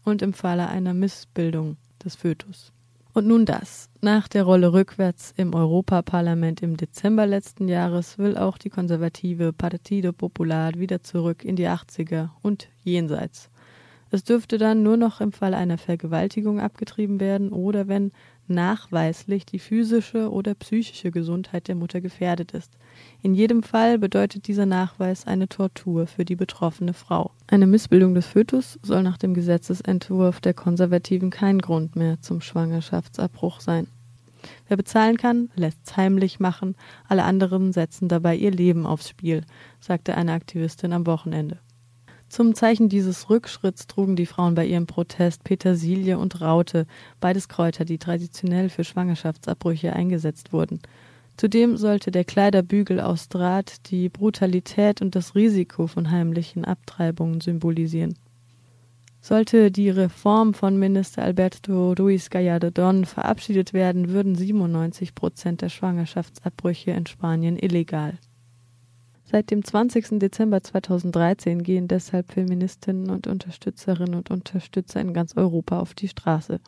und 0.03 0.21
im 0.21 0.33
Falle 0.33 0.67
einer 0.67 0.93
Missbildung 0.93 1.77
des 2.03 2.15
Fötus. 2.15 2.73
Und 3.13 3.27
nun 3.27 3.45
das. 3.45 3.89
Nach 4.01 4.27
der 4.27 4.43
Rolle 4.43 4.71
rückwärts 4.71 5.33
im 5.35 5.53
Europaparlament 5.53 6.61
im 6.61 6.77
Dezember 6.77 7.27
letzten 7.27 7.67
Jahres 7.67 8.17
will 8.17 8.37
auch 8.37 8.57
die 8.57 8.69
konservative 8.69 9.51
Partido 9.51 10.13
Popular 10.13 10.73
wieder 10.75 11.03
zurück 11.03 11.43
in 11.43 11.57
die 11.57 11.67
80er 11.67 12.29
und 12.41 12.69
jenseits. 12.83 13.49
Es 14.11 14.23
dürfte 14.23 14.57
dann 14.57 14.83
nur 14.83 14.97
noch 14.97 15.21
im 15.21 15.31
Fall 15.31 15.53
einer 15.53 15.77
Vergewaltigung 15.77 16.59
abgetrieben 16.59 17.19
werden 17.19 17.51
oder 17.51 17.87
wenn 17.87 18.11
nachweislich 18.51 19.45
die 19.45 19.59
physische 19.59 20.31
oder 20.31 20.53
psychische 20.53 21.11
Gesundheit 21.11 21.67
der 21.67 21.75
Mutter 21.75 22.01
gefährdet 22.01 22.51
ist. 22.51 22.71
In 23.21 23.33
jedem 23.33 23.63
Fall 23.63 23.97
bedeutet 23.97 24.47
dieser 24.47 24.65
Nachweis 24.65 25.25
eine 25.25 25.49
Tortur 25.49 26.07
für 26.07 26.25
die 26.25 26.35
betroffene 26.35 26.93
Frau. 26.93 27.31
Eine 27.47 27.67
Missbildung 27.67 28.13
des 28.13 28.27
Fötus 28.27 28.79
soll 28.83 29.03
nach 29.03 29.17
dem 29.17 29.33
Gesetzesentwurf 29.33 30.39
der 30.41 30.53
Konservativen 30.53 31.29
kein 31.29 31.59
Grund 31.59 31.95
mehr 31.95 32.21
zum 32.21 32.41
Schwangerschaftsabbruch 32.41 33.61
sein. 33.61 33.87
Wer 34.67 34.77
bezahlen 34.77 35.17
kann, 35.17 35.49
lässt's 35.55 35.97
heimlich 35.97 36.39
machen, 36.39 36.75
alle 37.07 37.23
anderen 37.23 37.73
setzen 37.73 38.07
dabei 38.07 38.35
ihr 38.35 38.51
Leben 38.51 38.85
aufs 38.85 39.09
Spiel, 39.09 39.43
sagte 39.79 40.15
eine 40.15 40.33
Aktivistin 40.33 40.93
am 40.93 41.05
Wochenende. 41.05 41.59
Zum 42.31 42.55
Zeichen 42.55 42.87
dieses 42.87 43.29
Rückschritts 43.29 43.87
trugen 43.87 44.15
die 44.15 44.25
Frauen 44.25 44.55
bei 44.55 44.65
ihrem 44.65 44.87
Protest 44.87 45.43
Petersilie 45.43 46.17
und 46.17 46.39
Raute, 46.39 46.87
beides 47.19 47.49
Kräuter, 47.49 47.83
die 47.83 47.97
traditionell 47.97 48.69
für 48.69 48.85
Schwangerschaftsabbrüche 48.85 49.91
eingesetzt 49.91 50.53
wurden. 50.53 50.79
Zudem 51.35 51.75
sollte 51.75 52.09
der 52.09 52.23
Kleiderbügel 52.23 53.01
aus 53.01 53.27
Draht 53.27 53.91
die 53.91 54.07
Brutalität 54.07 55.01
und 55.01 55.13
das 55.13 55.35
Risiko 55.35 55.87
von 55.87 56.09
heimlichen 56.09 56.63
Abtreibungen 56.63 57.41
symbolisieren. 57.41 58.15
Sollte 59.19 59.69
die 59.69 59.89
Reform 59.89 60.53
von 60.53 60.79
Minister 60.79 61.23
Alberto 61.23 61.91
Ruiz 61.99 62.29
Gallardón 62.29 63.05
verabschiedet 63.05 63.73
werden, 63.73 64.07
würden 64.07 64.35
97 64.35 65.15
Prozent 65.15 65.61
der 65.61 65.69
Schwangerschaftsabbrüche 65.69 66.91
in 66.91 67.05
Spanien 67.07 67.57
illegal. 67.57 68.13
Seit 69.31 69.49
dem 69.49 69.63
20. 69.63 70.19
Dezember 70.19 70.61
2013 70.61 71.63
gehen 71.63 71.87
deshalb 71.87 72.33
Feministinnen 72.33 73.09
und 73.09 73.27
Unterstützerinnen 73.27 74.15
und 74.15 74.29
Unterstützer 74.29 74.99
in 74.99 75.13
ganz 75.13 75.37
Europa 75.37 75.79
auf 75.79 75.93
die 75.93 76.09
Straße. 76.09 76.59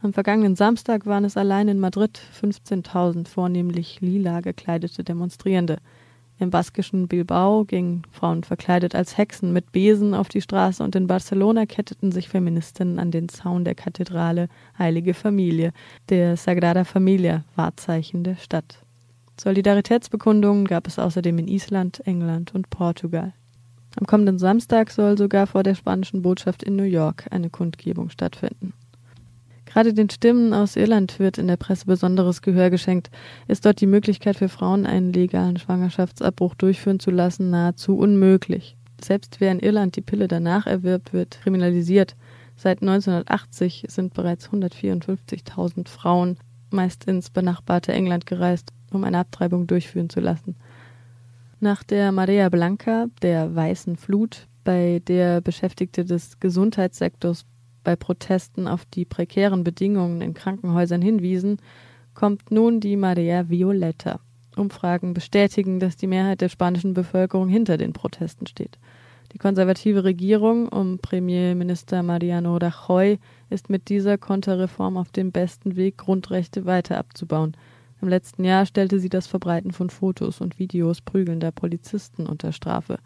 Am 0.00 0.12
vergangenen 0.12 0.54
Samstag 0.54 1.06
waren 1.06 1.24
es 1.24 1.36
allein 1.36 1.66
in 1.66 1.80
Madrid 1.80 2.20
15.000 2.40 3.26
vornehmlich 3.26 4.00
lila 4.00 4.42
gekleidete 4.42 5.02
Demonstrierende. 5.02 5.78
Im 6.38 6.50
baskischen 6.50 7.08
Bilbao 7.08 7.64
gingen 7.64 8.02
Frauen 8.12 8.44
verkleidet 8.44 8.94
als 8.94 9.18
Hexen 9.18 9.52
mit 9.52 9.72
Besen 9.72 10.14
auf 10.14 10.28
die 10.28 10.40
Straße 10.40 10.84
und 10.84 10.94
in 10.94 11.08
Barcelona 11.08 11.66
ketteten 11.66 12.12
sich 12.12 12.28
Feministinnen 12.28 13.00
an 13.00 13.10
den 13.10 13.28
Zaun 13.28 13.64
der 13.64 13.74
Kathedrale 13.74 14.48
Heilige 14.78 15.14
Familie, 15.14 15.72
der 16.10 16.36
Sagrada 16.36 16.84
Familia, 16.84 17.44
Wahrzeichen 17.56 18.22
der 18.22 18.36
Stadt. 18.36 18.83
Solidaritätsbekundungen 19.40 20.66
gab 20.66 20.86
es 20.86 20.98
außerdem 20.98 21.38
in 21.38 21.48
Island, 21.48 22.00
England 22.06 22.54
und 22.54 22.70
Portugal. 22.70 23.32
Am 23.96 24.06
kommenden 24.06 24.38
Samstag 24.38 24.90
soll 24.90 25.16
sogar 25.18 25.46
vor 25.46 25.62
der 25.62 25.74
spanischen 25.74 26.22
Botschaft 26.22 26.62
in 26.62 26.76
New 26.76 26.84
York 26.84 27.26
eine 27.30 27.50
Kundgebung 27.50 28.10
stattfinden. 28.10 28.72
Gerade 29.66 29.92
den 29.92 30.10
Stimmen 30.10 30.52
aus 30.52 30.76
Irland 30.76 31.18
wird 31.18 31.38
in 31.38 31.48
der 31.48 31.56
Presse 31.56 31.86
besonderes 31.86 32.42
Gehör 32.42 32.70
geschenkt. 32.70 33.10
Ist 33.48 33.66
dort 33.66 33.80
die 33.80 33.86
Möglichkeit 33.86 34.36
für 34.36 34.48
Frauen, 34.48 34.86
einen 34.86 35.12
legalen 35.12 35.58
Schwangerschaftsabbruch 35.58 36.54
durchführen 36.54 37.00
zu 37.00 37.10
lassen, 37.10 37.50
nahezu 37.50 37.96
unmöglich. 37.96 38.76
Selbst 39.02 39.40
wer 39.40 39.50
in 39.50 39.58
Irland 39.58 39.96
die 39.96 40.00
Pille 40.00 40.28
danach 40.28 40.66
erwirbt, 40.66 41.12
wird 41.12 41.40
kriminalisiert. 41.42 42.14
Seit 42.56 42.82
1980 42.82 43.86
sind 43.88 44.14
bereits 44.14 44.48
154.000 44.50 45.88
Frauen 45.88 46.36
meist 46.70 47.04
ins 47.04 47.30
benachbarte 47.30 47.92
England 47.92 48.26
gereist, 48.26 48.70
um 48.94 49.04
eine 49.04 49.18
Abtreibung 49.18 49.66
durchführen 49.66 50.10
zu 50.10 50.20
lassen. 50.20 50.56
Nach 51.60 51.82
der 51.82 52.12
Marea 52.12 52.48
Blanca, 52.48 53.06
der 53.22 53.54
weißen 53.54 53.96
Flut, 53.96 54.46
bei 54.64 55.02
der 55.06 55.40
Beschäftigte 55.40 56.04
des 56.04 56.40
Gesundheitssektors 56.40 57.46
bei 57.84 57.96
Protesten 57.96 58.66
auf 58.66 58.84
die 58.86 59.04
prekären 59.04 59.62
Bedingungen 59.62 60.20
in 60.22 60.34
Krankenhäusern 60.34 61.02
hinwiesen, 61.02 61.58
kommt 62.14 62.50
nun 62.50 62.80
die 62.80 62.96
Marea 62.96 63.48
Violeta. 63.48 64.20
Umfragen 64.56 65.14
bestätigen, 65.14 65.80
dass 65.80 65.96
die 65.96 66.06
Mehrheit 66.06 66.40
der 66.40 66.48
spanischen 66.48 66.94
Bevölkerung 66.94 67.48
hinter 67.48 67.76
den 67.76 67.92
Protesten 67.92 68.46
steht. 68.46 68.78
Die 69.32 69.38
konservative 69.38 70.04
Regierung 70.04 70.68
um 70.68 70.98
Premierminister 71.00 72.02
Mariano 72.02 72.56
Rajoy 72.56 73.18
ist 73.50 73.68
mit 73.68 73.88
dieser 73.88 74.16
Konterreform 74.16 74.96
auf 74.96 75.10
dem 75.10 75.32
besten 75.32 75.76
Weg, 75.76 75.98
Grundrechte 75.98 76.66
weiter 76.66 76.98
abzubauen. 76.98 77.56
Im 78.04 78.10
letzten 78.10 78.44
Jahr 78.44 78.66
stellte 78.66 79.00
sie 79.00 79.08
das 79.08 79.26
Verbreiten 79.26 79.72
von 79.72 79.88
Fotos 79.88 80.42
und 80.42 80.58
Videos 80.58 81.00
prügelnder 81.00 81.52
Polizisten 81.52 82.26
unter 82.26 82.52
Strafe. 82.52 82.98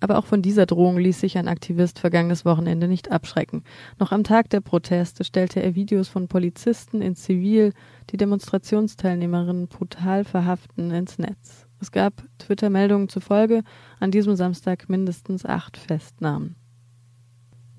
Aber 0.00 0.16
auch 0.16 0.24
von 0.24 0.40
dieser 0.40 0.64
Drohung 0.64 0.96
ließ 0.96 1.20
sich 1.20 1.36
ein 1.36 1.46
Aktivist 1.46 1.98
vergangenes 1.98 2.46
Wochenende 2.46 2.88
nicht 2.88 3.12
abschrecken. 3.12 3.64
Noch 3.98 4.10
am 4.10 4.24
Tag 4.24 4.48
der 4.48 4.62
Proteste 4.62 5.24
stellte 5.24 5.62
er 5.62 5.74
Videos 5.74 6.08
von 6.08 6.26
Polizisten 6.26 7.02
in 7.02 7.16
Zivil, 7.16 7.74
die 8.08 8.16
Demonstrationsteilnehmerinnen 8.16 9.68
brutal 9.68 10.24
verhaften, 10.24 10.90
ins 10.90 11.18
Netz. 11.18 11.66
Es 11.78 11.92
gab 11.92 12.24
Twitter-Meldungen 12.38 13.10
zufolge 13.10 13.62
an 14.00 14.10
diesem 14.10 14.36
Samstag 14.36 14.88
mindestens 14.88 15.44
acht 15.44 15.76
Festnahmen. 15.76 16.56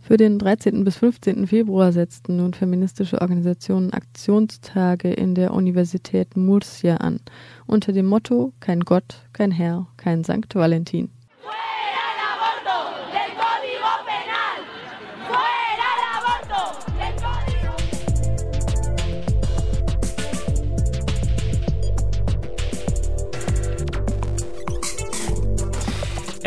Für 0.09 0.17
den 0.17 0.39
13. 0.39 0.83
bis 0.83 0.97
15. 0.97 1.45
Februar 1.45 1.91
setzten 1.91 2.37
nun 2.37 2.55
feministische 2.55 3.21
Organisationen 3.21 3.93
Aktionstage 3.93 5.13
in 5.13 5.35
der 5.35 5.53
Universität 5.53 6.35
Murcia 6.35 6.95
an, 6.95 7.19
unter 7.67 7.93
dem 7.93 8.07
Motto 8.07 8.51
Kein 8.59 8.79
Gott, 8.79 9.27
kein 9.33 9.51
Herr, 9.51 9.85
kein 9.97 10.23
Sankt 10.23 10.55
Valentin. 10.55 11.11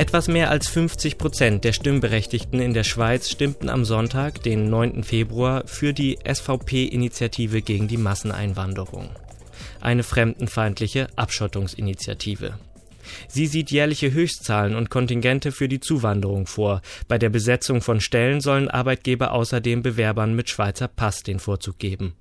Etwas 0.03 0.27
mehr 0.27 0.51
als 0.51 0.67
50 0.67 1.17
Prozent 1.17 1.63
der 1.63 1.73
Stimmberechtigten 1.73 2.59
in 2.59 2.75
der 2.75 2.83
Schweiz 2.83 3.31
stimmten 3.31 3.69
am 3.69 3.85
Sonntag, 3.85 4.43
den 4.43 4.69
9. 4.69 5.05
Februar, 5.05 5.63
für 5.67 5.93
die 5.93 6.19
SVP-Initiative 6.25 7.63
gegen 7.63 7.87
die 7.87 7.99
Masseneinwanderung. 7.99 9.11
Eine 9.81 10.03
fremdenfeindliche 10.03 11.07
Abschottungsinitiative. 11.15 12.55
Sie 13.29 13.47
sieht 13.47 13.71
jährliche 13.71 14.13
Höchstzahlen 14.13 14.75
und 14.75 14.91
Kontingente 14.91 15.53
für 15.53 15.69
die 15.69 15.79
Zuwanderung 15.79 16.49
vor. 16.49 16.83
Bei 17.07 17.17
der 17.17 17.31
Besetzung 17.31 17.81
von 17.81 18.01
Stellen 18.01 18.41
sollen 18.41 18.69
Arbeitgeber 18.69 19.31
außerdem 19.31 19.85
Bewerbern 19.85 20.35
mit 20.35 20.51
Schweizer 20.51 20.89
Pass 20.89 21.23
den 21.23 21.39
Vorzug 21.39 21.79
geben. 21.79 22.17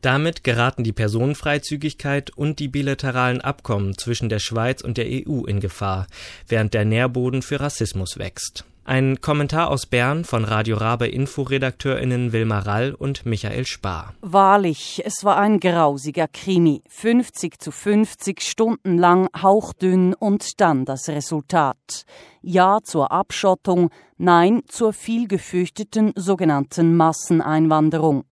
Damit 0.00 0.44
geraten 0.44 0.84
die 0.84 0.92
Personenfreizügigkeit 0.92 2.30
und 2.30 2.58
die 2.58 2.68
bilateralen 2.68 3.40
Abkommen 3.40 3.96
zwischen 3.96 4.28
der 4.28 4.38
Schweiz 4.38 4.82
und 4.82 4.96
der 4.96 5.06
EU 5.06 5.44
in 5.44 5.60
Gefahr, 5.60 6.06
während 6.48 6.74
der 6.74 6.84
Nährboden 6.84 7.42
für 7.42 7.60
Rassismus 7.60 8.18
wächst. 8.18 8.64
Ein 8.90 9.20
Kommentar 9.20 9.70
aus 9.70 9.86
Bern 9.86 10.24
von 10.24 10.44
Radio 10.44 10.76
Rabe 10.76 11.06
Inforedakteurinnen 11.06 12.32
Wilma 12.32 12.58
Rall 12.58 12.92
und 12.92 13.24
Michael 13.24 13.64
Spar. 13.64 14.14
Wahrlich, 14.20 15.02
es 15.04 15.22
war 15.22 15.36
ein 15.36 15.60
grausiger 15.60 16.26
Krimi. 16.26 16.82
50 16.88 17.60
zu 17.60 17.70
50 17.70 18.42
Stunden 18.42 18.98
lang 18.98 19.28
hauchdünn 19.40 20.14
und 20.14 20.60
dann 20.60 20.86
das 20.86 21.08
Resultat. 21.08 22.04
Ja 22.42 22.78
zur 22.82 23.12
Abschottung, 23.12 23.90
nein 24.16 24.62
zur 24.66 24.92
viel 24.92 25.28
gefürchteten 25.28 26.12
sogenannten 26.16 26.96
Masseneinwanderung. 26.96 28.24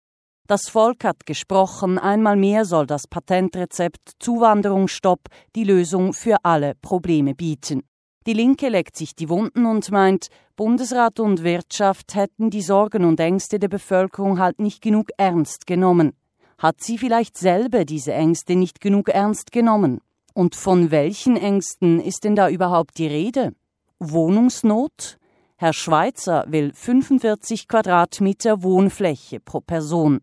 Das 0.48 0.70
Volk 0.70 1.04
hat 1.04 1.26
gesprochen, 1.26 1.98
einmal 1.98 2.34
mehr 2.34 2.64
soll 2.64 2.86
das 2.86 3.06
Patentrezept 3.06 4.12
Zuwanderungsstopp 4.18 5.28
die 5.54 5.64
Lösung 5.64 6.14
für 6.14 6.38
alle 6.42 6.74
Probleme 6.80 7.34
bieten. 7.34 7.82
Die 8.26 8.32
Linke 8.32 8.70
leckt 8.70 8.96
sich 8.96 9.14
die 9.14 9.28
Wunden 9.28 9.66
und 9.66 9.90
meint, 9.90 10.28
Bundesrat 10.56 11.20
und 11.20 11.44
Wirtschaft 11.44 12.14
hätten 12.14 12.48
die 12.48 12.62
Sorgen 12.62 13.04
und 13.04 13.20
Ängste 13.20 13.58
der 13.58 13.68
Bevölkerung 13.68 14.38
halt 14.38 14.58
nicht 14.58 14.80
genug 14.80 15.10
ernst 15.18 15.66
genommen. 15.66 16.14
Hat 16.56 16.80
sie 16.80 16.96
vielleicht 16.96 17.36
selber 17.36 17.84
diese 17.84 18.14
Ängste 18.14 18.56
nicht 18.56 18.80
genug 18.80 19.10
ernst 19.10 19.52
genommen? 19.52 20.00
Und 20.32 20.54
von 20.54 20.90
welchen 20.90 21.36
Ängsten 21.36 22.00
ist 22.00 22.24
denn 22.24 22.36
da 22.36 22.48
überhaupt 22.48 22.96
die 22.96 23.06
Rede? 23.06 23.52
Wohnungsnot? 23.98 25.18
Herr 25.56 25.74
Schweizer 25.74 26.46
will 26.48 26.72
45 26.72 27.68
Quadratmeter 27.68 28.62
Wohnfläche 28.62 29.40
pro 29.40 29.60
Person. 29.60 30.20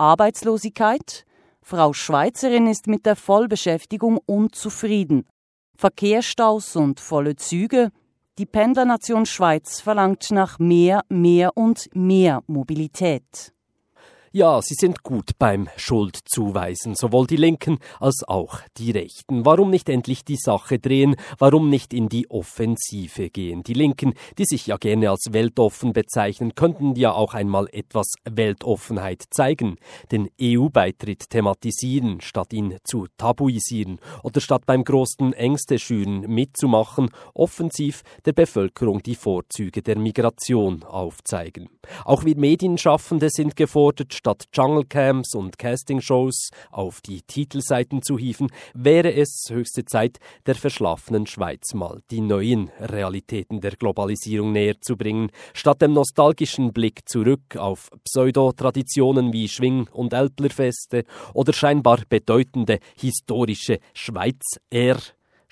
Arbeitslosigkeit. 0.00 1.26
Frau 1.60 1.92
Schweizerin 1.92 2.66
ist 2.66 2.86
mit 2.86 3.04
der 3.04 3.16
Vollbeschäftigung 3.16 4.18
unzufrieden. 4.24 5.26
Verkehrsstaus 5.76 6.74
und 6.74 7.00
volle 7.00 7.36
Züge. 7.36 7.90
Die 8.38 8.46
Pendlernation 8.46 9.26
Schweiz 9.26 9.80
verlangt 9.80 10.30
nach 10.30 10.58
mehr, 10.58 11.02
mehr 11.10 11.56
und 11.56 11.88
mehr 11.94 12.42
Mobilität. 12.46 13.52
Ja, 14.32 14.62
sie 14.62 14.74
sind 14.74 15.02
gut 15.02 15.32
beim 15.40 15.68
Schuldzuweisen, 15.76 16.94
sowohl 16.94 17.26
die 17.26 17.34
Linken 17.34 17.80
als 17.98 18.22
auch 18.22 18.60
die 18.76 18.92
Rechten. 18.92 19.44
Warum 19.44 19.70
nicht 19.70 19.88
endlich 19.88 20.24
die 20.24 20.36
Sache 20.36 20.78
drehen? 20.78 21.16
Warum 21.38 21.68
nicht 21.68 21.92
in 21.92 22.08
die 22.08 22.30
Offensive 22.30 23.28
gehen? 23.30 23.64
Die 23.64 23.72
Linken, 23.72 24.14
die 24.38 24.44
sich 24.44 24.68
ja 24.68 24.76
gerne 24.76 25.10
als 25.10 25.32
weltoffen 25.32 25.92
bezeichnen, 25.92 26.54
könnten 26.54 26.94
ja 26.94 27.10
auch 27.10 27.34
einmal 27.34 27.66
etwas 27.72 28.06
Weltoffenheit 28.22 29.24
zeigen, 29.32 29.78
den 30.12 30.30
EU-Beitritt 30.40 31.28
thematisieren, 31.28 32.20
statt 32.20 32.52
ihn 32.52 32.76
zu 32.84 33.08
tabuisieren 33.16 33.98
oder 34.22 34.40
statt 34.40 34.62
beim 34.64 34.84
großen 34.84 35.32
Ängste 35.32 35.80
schüren 35.80 36.20
mitzumachen, 36.20 37.10
offensiv 37.34 38.02
der 38.26 38.34
Bevölkerung 38.34 39.02
die 39.02 39.16
Vorzüge 39.16 39.82
der 39.82 39.98
Migration 39.98 40.84
aufzeigen. 40.84 41.68
Auch 42.04 42.24
wir 42.24 42.36
Medienschaffende 42.36 43.28
sind 43.28 43.56
gefordert, 43.56 44.19
statt 44.20 44.44
Jungle-Camps 44.52 45.34
und 45.34 45.58
Castingshows 45.58 46.50
auf 46.70 47.00
die 47.00 47.22
Titelseiten 47.22 48.02
zu 48.02 48.18
hieven, 48.18 48.48
wäre 48.74 49.14
es 49.14 49.46
höchste 49.48 49.86
Zeit, 49.86 50.18
der 50.44 50.56
verschlafenen 50.56 51.26
Schweiz 51.26 51.72
mal 51.72 52.02
die 52.10 52.20
neuen 52.20 52.68
Realitäten 52.78 53.62
der 53.62 53.72
Globalisierung 53.72 54.52
näher 54.52 54.78
zu 54.82 54.98
bringen, 54.98 55.30
statt 55.54 55.80
dem 55.80 55.94
nostalgischen 55.94 56.74
Blick 56.74 57.08
zurück 57.08 57.56
auf 57.56 57.88
Pseudotraditionen 58.04 59.32
wie 59.32 59.48
Schwing- 59.48 59.88
und 59.88 60.12
Ältlerfeste 60.12 61.04
oder 61.32 61.54
scheinbar 61.54 62.02
bedeutende 62.10 62.78
historische 62.96 63.78
Schweiz-Air 63.94 64.98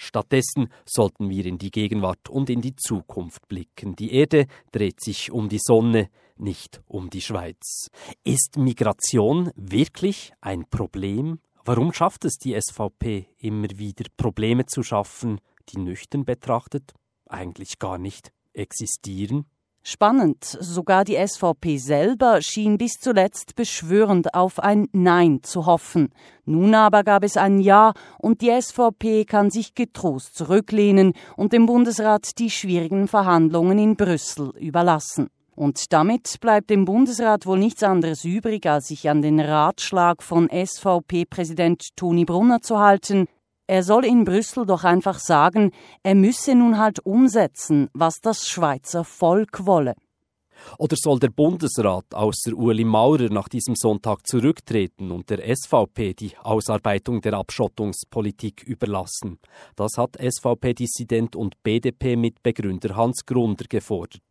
Stattdessen 0.00 0.68
sollten 0.87 1.28
wir 1.28 1.44
in 1.44 1.59
die 1.59 1.72
Gegenwart 1.72 2.28
und 2.31 2.50
in 2.50 2.61
die 2.61 2.76
Zukunft 2.76 3.48
blicken. 3.48 3.96
Die 3.96 4.12
Erde 4.12 4.46
dreht 4.70 5.00
sich 5.00 5.33
um 5.33 5.48
die 5.48 5.59
Sonne, 5.59 6.09
nicht 6.40 6.83
um 6.87 7.11
die 7.11 7.20
Schweiz. 7.20 7.90
Ist 8.24 8.57
Migration 8.57 9.51
wirklich 9.57 10.33
ein 10.40 10.64
Problem? 10.68 11.40
Warum 11.64 11.92
schafft 11.92 12.24
es 12.24 12.38
die 12.38 12.59
SVP 12.59 13.29
immer 13.38 13.68
wieder 13.74 14.05
Probleme 14.16 14.66
zu 14.66 14.83
schaffen, 14.83 15.40
die 15.68 15.79
nüchtern 15.79 16.24
betrachtet 16.24 16.94
eigentlich 17.29 17.79
gar 17.79 17.98
nicht 17.98 18.33
existieren? 18.55 19.44
Spannend, 19.90 20.44
sogar 20.44 21.05
die 21.05 21.16
SVP 21.16 21.79
selber 21.79 22.42
schien 22.42 22.77
bis 22.77 23.01
zuletzt 23.01 23.55
beschwörend 23.55 24.35
auf 24.35 24.59
ein 24.59 24.88
Nein 24.92 25.40
zu 25.42 25.64
hoffen. 25.66 26.11
Nun 26.44 26.74
aber 26.74 27.05
gab 27.05 27.24
es 27.24 27.37
ein 27.37 27.61
Ja 27.61 27.94
und 28.18 28.42
die 28.42 28.51
SVP 28.51 29.24
kann 29.24 29.51
sich 29.51 29.74
getrost 29.74 30.37
zurücklehnen 30.37 31.14
und 31.37 31.53
dem 31.53 31.66
Bundesrat 31.66 32.38
die 32.38 32.51
schwierigen 32.51 33.09
Verhandlungen 33.09 33.79
in 33.79 33.96
Brüssel 33.96 34.53
überlassen. 34.59 35.31
Und 35.58 35.92
damit 35.92 36.38
bleibt 36.40 36.70
dem 36.70 36.84
Bundesrat 36.84 37.44
wohl 37.44 37.58
nichts 37.58 37.82
anderes 37.82 38.22
übrig, 38.24 38.64
als 38.66 38.86
sich 38.86 39.10
an 39.10 39.22
den 39.22 39.40
Ratschlag 39.40 40.22
von 40.22 40.48
SVP-Präsident 40.48 41.96
Toni 41.96 42.24
Brunner 42.24 42.60
zu 42.60 42.78
halten, 42.78 43.26
er 43.66 43.82
soll 43.82 44.04
in 44.04 44.24
Brüssel 44.24 44.66
doch 44.66 44.84
einfach 44.84 45.18
sagen, 45.18 45.72
er 46.04 46.14
müsse 46.14 46.54
nun 46.54 46.78
halt 46.78 47.04
umsetzen, 47.04 47.88
was 47.92 48.20
das 48.20 48.48
Schweizer 48.48 49.02
Volk 49.02 49.66
wolle. 49.66 49.96
Oder 50.78 50.94
soll 50.96 51.18
der 51.18 51.30
Bundesrat 51.30 52.14
außer 52.14 52.52
Ueli 52.52 52.84
Maurer 52.84 53.28
nach 53.28 53.48
diesem 53.48 53.74
Sonntag 53.74 54.28
zurücktreten 54.28 55.10
und 55.10 55.28
der 55.28 55.40
SVP 55.56 56.14
die 56.14 56.36
Ausarbeitung 56.40 57.20
der 57.20 57.34
Abschottungspolitik 57.34 58.62
überlassen? 58.62 59.40
Das 59.74 59.98
hat 59.98 60.18
SVP-Dissident 60.20 61.34
und 61.34 61.60
BDP-Mitbegründer 61.64 62.94
Hans 62.94 63.26
Grunder 63.26 63.64
gefordert. 63.68 64.22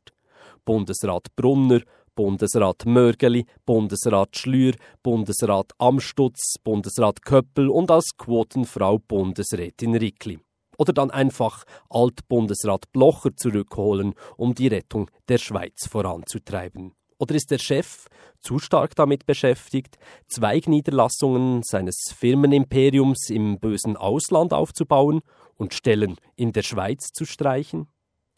Bundesrat 0.67 1.34
Brunner, 1.38 1.80
Bundesrat 2.13 2.86
Mörgeli, 2.86 3.45
Bundesrat 3.65 4.36
Schlür, 4.36 4.73
Bundesrat 5.01 5.71
Amstutz, 5.77 6.56
Bundesrat 6.62 7.21
Köppel 7.21 7.69
und 7.69 7.89
als 7.89 8.17
Quotenfrau 8.17 8.99
Bundesrätin 8.99 9.95
Rickli. 9.95 10.39
Oder 10.77 10.91
dann 10.91 11.10
einfach 11.10 11.63
Altbundesrat 11.89 12.91
Blocher 12.91 13.34
zurückholen, 13.34 14.13
um 14.36 14.56
die 14.56 14.67
Rettung 14.67 15.10
der 15.30 15.38
Schweiz 15.38 15.88
voranzutreiben. 15.88 16.91
Oder 17.17 17.36
ist 17.36 17.49
der 17.49 17.60
Chef 17.60 18.08
zu 18.41 18.60
stark 18.60 18.93
damit 18.93 19.25
beschäftigt, 19.25 19.97
Zweigniederlassungen 20.27 21.63
seines 21.63 22.12
Firmenimperiums 22.13 23.30
im 23.30 23.58
bösen 23.58 23.95
Ausland 23.95 24.51
aufzubauen 24.51 25.21
und 25.56 25.73
Stellen 25.73 26.17
in 26.36 26.51
der 26.51 26.63
Schweiz 26.63 27.13
zu 27.13 27.23
streichen? 27.23 27.88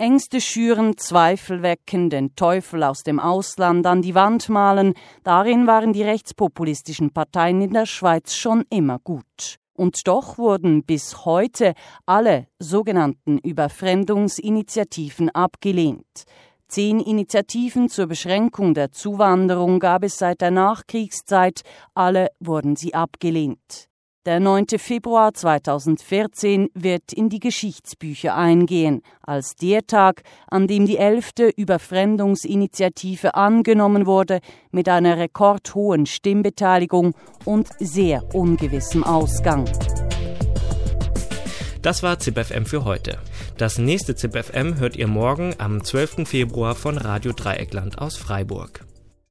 Ängste 0.01 0.39
schüren, 0.39 0.95
Zweifel 0.95 1.61
wecken, 1.61 2.09
den 2.09 2.33
Teufel 2.33 2.83
aus 2.83 3.03
dem 3.03 3.19
Ausland 3.19 3.85
an 3.85 4.01
die 4.01 4.15
Wand 4.15 4.47
malen, 4.47 4.93
darin 5.25 5.67
waren 5.67 5.91
die 5.91 6.03
rechtspopulistischen 6.03 7.11
Parteien 7.11 7.61
in 7.61 7.73
der 7.73 7.85
Schweiz 7.85 8.33
schon 8.33 8.63
immer 8.69 8.99
gut. 8.99 9.57
Und 9.73 10.07
doch 10.07 10.37
wurden 10.37 10.85
bis 10.85 11.25
heute 11.25 11.73
alle 12.05 12.47
sogenannten 12.59 13.39
Überfremdungsinitiativen 13.39 15.31
abgelehnt. 15.31 16.23
Zehn 16.69 17.01
Initiativen 17.01 17.89
zur 17.89 18.07
Beschränkung 18.07 18.73
der 18.73 18.93
Zuwanderung 18.93 19.79
gab 19.79 20.05
es 20.05 20.17
seit 20.17 20.39
der 20.39 20.51
Nachkriegszeit, 20.51 21.63
alle 21.93 22.29
wurden 22.39 22.77
sie 22.77 22.93
abgelehnt. 22.93 23.88
Der 24.25 24.41
9. 24.41 24.65
Februar 24.77 25.33
2014 25.33 26.71
wird 26.73 27.13
in 27.13 27.29
die 27.29 27.39
Geschichtsbücher 27.39 28.35
eingehen, 28.35 29.01
als 29.21 29.55
der 29.55 29.87
Tag, 29.87 30.23
an 30.47 30.67
dem 30.67 30.85
die 30.85 30.97
elfte 30.97 31.47
Überfremdungsinitiative 31.47 33.35
angenommen 33.35 34.05
wurde, 34.05 34.41
mit 34.71 34.89
einer 34.89 35.17
rekordhohen 35.17 36.05
Stimmbeteiligung 36.05 37.15
und 37.45 37.69
sehr 37.79 38.21
ungewissem 38.35 39.05
Ausgang. 39.05 39.63
Das 41.81 42.03
war 42.03 42.19
ZipFM 42.19 42.65
für 42.65 42.83
heute. 42.83 43.19
Das 43.57 43.77
nächste 43.77 44.15
ZipFM 44.15 44.79
hört 44.79 44.97
ihr 44.97 45.07
morgen 45.07 45.55
am 45.59 45.81
12. 45.81 46.27
Februar 46.27 46.75
von 46.75 46.97
Radio 46.97 47.31
Dreieckland 47.31 47.99
aus 47.99 48.17
Freiburg. 48.17 48.88